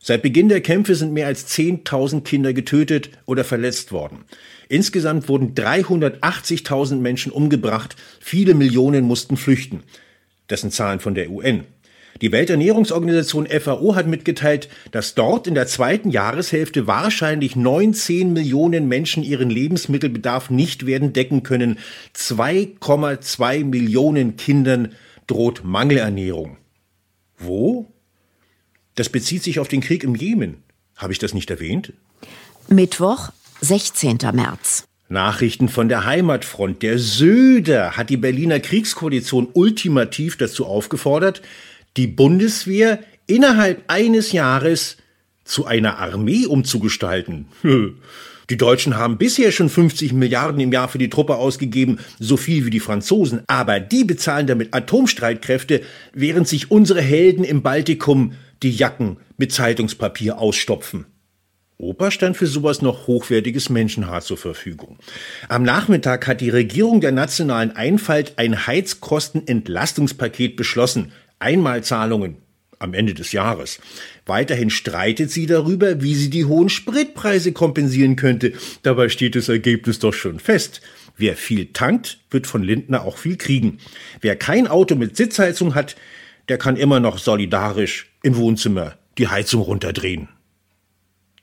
Seit 0.00 0.22
Beginn 0.22 0.48
der 0.48 0.60
Kämpfe 0.60 0.94
sind 0.94 1.12
mehr 1.12 1.26
als 1.26 1.48
10.000 1.48 2.22
Kinder 2.22 2.52
getötet 2.52 3.10
oder 3.26 3.44
verletzt 3.44 3.90
worden. 3.90 4.24
Insgesamt 4.68 5.28
wurden 5.28 5.54
380.000 5.54 6.96
Menschen 6.96 7.32
umgebracht, 7.32 7.96
viele 8.20 8.54
Millionen 8.54 9.04
mussten 9.04 9.36
flüchten. 9.36 9.82
Das 10.46 10.60
sind 10.60 10.72
Zahlen 10.72 11.00
von 11.00 11.14
der 11.14 11.30
UN. 11.30 11.64
Die 12.20 12.32
Welternährungsorganisation 12.32 13.46
FAO 13.46 13.94
hat 13.94 14.08
mitgeteilt, 14.08 14.68
dass 14.90 15.14
dort 15.14 15.46
in 15.46 15.54
der 15.54 15.66
zweiten 15.68 16.10
Jahreshälfte 16.10 16.86
wahrscheinlich 16.86 17.54
19 17.54 18.32
Millionen 18.32 18.88
Menschen 18.88 19.22
ihren 19.22 19.50
Lebensmittelbedarf 19.50 20.50
nicht 20.50 20.86
werden 20.86 21.12
decken 21.12 21.44
können. 21.44 21.78
2,2 22.16 23.64
Millionen 23.64 24.36
Kindern 24.36 24.92
droht 25.28 25.62
Mangelernährung. 25.64 26.56
Wo? 27.36 27.86
Das 28.98 29.10
bezieht 29.10 29.44
sich 29.44 29.60
auf 29.60 29.68
den 29.68 29.80
Krieg 29.80 30.02
im 30.02 30.16
Jemen. 30.16 30.56
Habe 30.96 31.12
ich 31.12 31.20
das 31.20 31.32
nicht 31.32 31.48
erwähnt? 31.50 31.92
Mittwoch, 32.68 33.30
16. 33.60 34.18
März. 34.32 34.88
Nachrichten 35.08 35.68
von 35.68 35.88
der 35.88 36.04
Heimatfront. 36.04 36.82
Der 36.82 36.98
Söder 36.98 37.96
hat 37.96 38.10
die 38.10 38.16
Berliner 38.16 38.58
Kriegskoalition 38.58 39.46
ultimativ 39.52 40.36
dazu 40.36 40.66
aufgefordert, 40.66 41.42
die 41.96 42.08
Bundeswehr 42.08 42.98
innerhalb 43.28 43.84
eines 43.86 44.32
Jahres 44.32 44.96
zu 45.44 45.64
einer 45.64 45.98
Armee 45.98 46.46
umzugestalten. 46.46 47.46
Die 48.50 48.56
Deutschen 48.56 48.96
haben 48.96 49.18
bisher 49.18 49.52
schon 49.52 49.68
50 49.68 50.14
Milliarden 50.14 50.58
im 50.58 50.72
Jahr 50.72 50.88
für 50.88 50.96
die 50.96 51.10
Truppe 51.10 51.36
ausgegeben, 51.36 51.98
so 52.18 52.38
viel 52.38 52.64
wie 52.64 52.70
die 52.70 52.80
Franzosen, 52.80 53.42
aber 53.46 53.78
die 53.78 54.04
bezahlen 54.04 54.46
damit 54.46 54.72
Atomstreitkräfte, 54.72 55.82
während 56.14 56.48
sich 56.48 56.70
unsere 56.70 57.02
Helden 57.02 57.44
im 57.44 57.60
Baltikum 57.60 58.32
die 58.62 58.70
Jacken 58.70 59.18
mit 59.36 59.52
Zeitungspapier 59.52 60.38
ausstopfen. 60.38 61.06
Opa 61.80 62.10
stand 62.10 62.36
für 62.36 62.48
sowas 62.48 62.82
noch 62.82 63.06
hochwertiges 63.06 63.68
Menschenhaar 63.68 64.20
zur 64.20 64.36
Verfügung. 64.36 64.98
Am 65.48 65.62
Nachmittag 65.62 66.26
hat 66.26 66.40
die 66.40 66.50
Regierung 66.50 67.00
der 67.00 67.12
nationalen 67.12 67.70
Einfalt 67.70 68.32
ein 68.36 68.66
Heizkostenentlastungspaket 68.66 70.56
beschlossen. 70.56 71.12
Einmalzahlungen 71.38 72.38
am 72.80 72.94
Ende 72.94 73.14
des 73.14 73.32
Jahres. 73.32 73.80
Weiterhin 74.26 74.70
streitet 74.70 75.30
sie 75.30 75.46
darüber, 75.46 76.02
wie 76.02 76.14
sie 76.14 76.30
die 76.30 76.44
hohen 76.44 76.68
Spritpreise 76.68 77.52
kompensieren 77.52 78.16
könnte. 78.16 78.52
Dabei 78.82 79.08
steht 79.08 79.34
das 79.34 79.48
Ergebnis 79.48 79.98
doch 79.98 80.14
schon 80.14 80.40
fest. 80.40 80.80
Wer 81.16 81.36
viel 81.36 81.72
tankt, 81.72 82.18
wird 82.30 82.46
von 82.46 82.62
Lindner 82.62 83.02
auch 83.02 83.18
viel 83.18 83.36
kriegen. 83.36 83.78
Wer 84.20 84.36
kein 84.36 84.68
Auto 84.68 84.94
mit 84.94 85.16
Sitzheizung 85.16 85.74
hat, 85.74 85.96
der 86.48 86.58
kann 86.58 86.76
immer 86.76 87.00
noch 87.00 87.18
solidarisch 87.18 88.07
im 88.22 88.36
Wohnzimmer 88.36 88.94
die 89.18 89.28
Heizung 89.28 89.62
runterdrehen. 89.62 90.28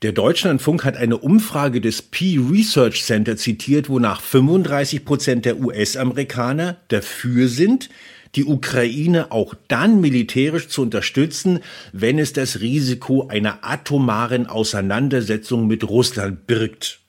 Der 0.02 0.12
Deutschlandfunk 0.12 0.84
hat 0.84 0.96
eine 0.96 1.16
Umfrage 1.16 1.80
des 1.80 2.02
Pew 2.02 2.50
Research 2.50 3.02
Center 3.04 3.36
zitiert, 3.36 3.88
wonach 3.88 4.20
35 4.20 5.04
Prozent 5.04 5.44
der 5.46 5.58
US-Amerikaner 5.58 6.76
dafür 6.88 7.48
sind, 7.48 7.88
die 8.34 8.44
Ukraine 8.44 9.32
auch 9.32 9.54
dann 9.68 10.02
militärisch 10.02 10.68
zu 10.68 10.82
unterstützen, 10.82 11.60
wenn 11.92 12.18
es 12.18 12.34
das 12.34 12.60
Risiko 12.60 13.28
einer 13.28 13.60
atomaren 13.62 14.46
Auseinandersetzung 14.46 15.66
mit 15.66 15.88
Russland 15.88 16.46
birgt. 16.46 17.00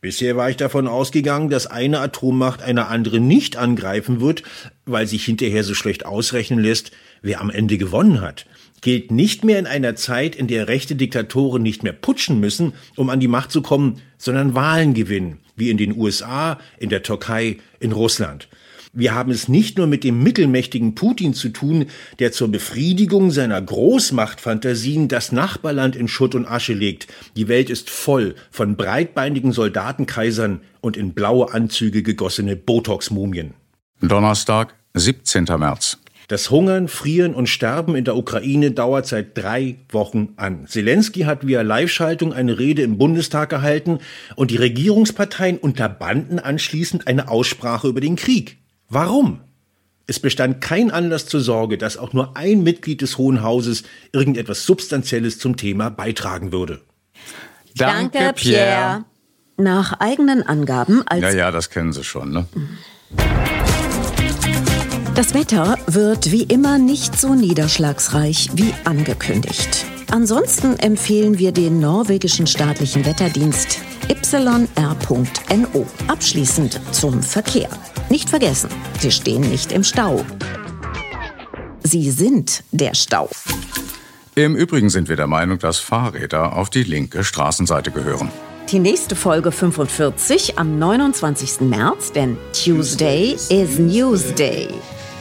Bisher 0.00 0.34
war 0.34 0.48
ich 0.48 0.56
davon 0.56 0.88
ausgegangen, 0.88 1.50
dass 1.50 1.66
eine 1.66 2.00
Atommacht 2.00 2.62
eine 2.62 2.86
andere 2.86 3.20
nicht 3.20 3.56
angreifen 3.56 4.20
wird, 4.20 4.42
weil 4.86 5.06
sich 5.06 5.24
hinterher 5.24 5.62
so 5.62 5.74
schlecht 5.74 6.06
ausrechnen 6.06 6.58
lässt, 6.58 6.90
wer 7.22 7.40
am 7.40 7.50
Ende 7.50 7.78
gewonnen 7.78 8.20
hat. 8.20 8.46
Gilt 8.80 9.10
nicht 9.10 9.44
mehr 9.44 9.58
in 9.58 9.66
einer 9.66 9.94
Zeit, 9.94 10.34
in 10.34 10.46
der 10.46 10.68
rechte 10.68 10.96
Diktatoren 10.96 11.62
nicht 11.62 11.82
mehr 11.82 11.92
putschen 11.92 12.40
müssen, 12.40 12.72
um 12.96 13.10
an 13.10 13.20
die 13.20 13.28
Macht 13.28 13.50
zu 13.50 13.60
kommen, 13.60 14.00
sondern 14.16 14.54
Wahlen 14.54 14.94
gewinnen, 14.94 15.38
wie 15.56 15.70
in 15.70 15.76
den 15.76 15.96
USA, 15.96 16.58
in 16.78 16.88
der 16.88 17.02
Türkei, 17.02 17.58
in 17.78 17.92
Russland. 17.92 18.48
Wir 18.92 19.14
haben 19.14 19.30
es 19.30 19.46
nicht 19.46 19.78
nur 19.78 19.86
mit 19.86 20.02
dem 20.02 20.20
mittelmächtigen 20.20 20.96
Putin 20.96 21.32
zu 21.32 21.50
tun, 21.50 21.86
der 22.18 22.32
zur 22.32 22.48
Befriedigung 22.48 23.30
seiner 23.30 23.62
Großmachtfantasien 23.62 25.06
das 25.06 25.30
Nachbarland 25.30 25.94
in 25.94 26.08
Schutt 26.08 26.34
und 26.34 26.46
Asche 26.46 26.72
legt. 26.72 27.06
Die 27.36 27.46
Welt 27.46 27.70
ist 27.70 27.88
voll 27.88 28.34
von 28.50 28.76
breitbeinigen 28.76 29.52
Soldatenkaisern 29.52 30.62
und 30.80 30.96
in 30.96 31.12
blaue 31.12 31.54
Anzüge 31.54 32.02
gegossene 32.02 32.56
Botox-Mumien. 32.56 33.54
Donnerstag, 34.00 34.74
17. 34.94 35.44
März. 35.44 35.98
Das 36.30 36.48
Hungern, 36.48 36.86
Frieren 36.86 37.34
und 37.34 37.48
Sterben 37.48 37.96
in 37.96 38.04
der 38.04 38.16
Ukraine 38.16 38.70
dauert 38.70 39.04
seit 39.08 39.36
drei 39.36 39.78
Wochen 39.88 40.34
an. 40.36 40.68
Zelensky 40.68 41.22
hat 41.22 41.44
via 41.44 41.62
Live-Schaltung 41.62 42.32
eine 42.32 42.56
Rede 42.56 42.82
im 42.82 42.98
Bundestag 42.98 43.50
gehalten 43.50 43.98
und 44.36 44.52
die 44.52 44.56
Regierungsparteien 44.56 45.58
unterbanden 45.58 46.38
anschließend 46.38 47.08
eine 47.08 47.26
Aussprache 47.26 47.88
über 47.88 48.00
den 48.00 48.14
Krieg. 48.14 48.58
Warum? 48.88 49.40
Es 50.06 50.20
bestand 50.20 50.60
kein 50.60 50.92
Anlass 50.92 51.26
zur 51.26 51.40
Sorge, 51.40 51.78
dass 51.78 51.96
auch 51.96 52.12
nur 52.12 52.36
ein 52.36 52.62
Mitglied 52.62 53.02
des 53.02 53.18
Hohen 53.18 53.42
Hauses 53.42 53.82
irgendetwas 54.12 54.64
Substanzielles 54.64 55.40
zum 55.40 55.56
Thema 55.56 55.90
beitragen 55.90 56.52
würde. 56.52 56.80
Danke, 57.74 58.34
Pierre. 58.36 59.04
Nach 59.56 59.98
eigenen 59.98 60.44
Angaben 60.44 61.02
als 61.08 61.22
Ja, 61.22 61.30
ja, 61.32 61.50
das 61.50 61.70
kennen 61.70 61.92
Sie 61.92 62.04
schon, 62.04 62.30
ne? 62.30 62.46
Das 65.20 65.34
Wetter 65.34 65.76
wird 65.86 66.32
wie 66.32 66.44
immer 66.44 66.78
nicht 66.78 67.20
so 67.20 67.34
niederschlagsreich 67.34 68.48
wie 68.54 68.72
angekündigt. 68.84 69.84
Ansonsten 70.10 70.78
empfehlen 70.78 71.38
wir 71.38 71.52
den 71.52 71.78
norwegischen 71.78 72.46
staatlichen 72.46 73.04
Wetterdienst 73.04 73.80
yr.no. 74.08 75.86
Abschließend 76.08 76.80
zum 76.92 77.22
Verkehr. 77.22 77.68
Nicht 78.08 78.30
vergessen, 78.30 78.70
Sie 79.00 79.10
stehen 79.10 79.42
nicht 79.42 79.72
im 79.72 79.84
Stau. 79.84 80.24
Sie 81.82 82.10
sind 82.10 82.64
der 82.70 82.94
Stau. 82.94 83.28
Im 84.36 84.56
Übrigen 84.56 84.88
sind 84.88 85.10
wir 85.10 85.16
der 85.16 85.26
Meinung, 85.26 85.58
dass 85.58 85.76
Fahrräder 85.76 86.56
auf 86.56 86.70
die 86.70 86.84
linke 86.84 87.24
Straßenseite 87.24 87.90
gehören. 87.90 88.30
Die 88.72 88.78
nächste 88.78 89.16
Folge 89.16 89.52
45 89.52 90.58
am 90.58 90.78
29. 90.78 91.60
März, 91.60 92.10
denn 92.12 92.38
Tuesday 92.54 93.36
is 93.50 93.78
Newsday. 93.78 94.68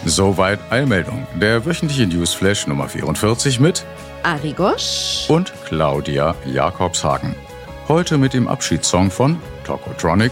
Soweit 0.06 0.60
Eilmeldung. 0.70 1.28
Der 1.36 1.66
wöchentliche 1.66 2.08
Newsflash 2.08 2.68
Nummer 2.68 2.88
44 2.88 3.60
mit 3.60 3.86
Ari 4.24 4.54
Gosch 4.54 5.26
und 5.28 5.54
Claudia 5.66 6.36
Jakobshagen. 6.46 7.36
Heute 7.88 8.18
mit 8.18 8.34
dem 8.34 8.48
Abschiedssong 8.48 9.12
von 9.12 9.38
Tokotronic, 9.66 10.32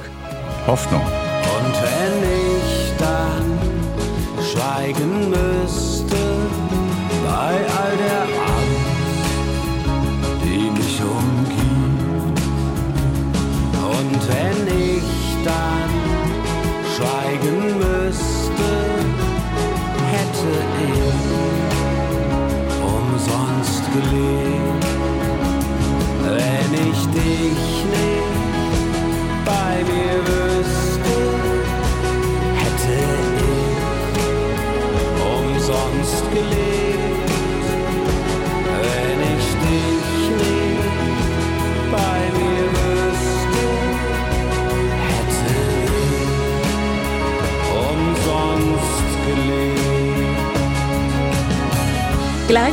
Hoffnung. 0.68 1.02
Und 1.02 1.74
wenn 1.82 2.24
ich 2.60 2.92
dann 2.98 3.60
schweigen 4.44 5.30
müsste 5.30 5.57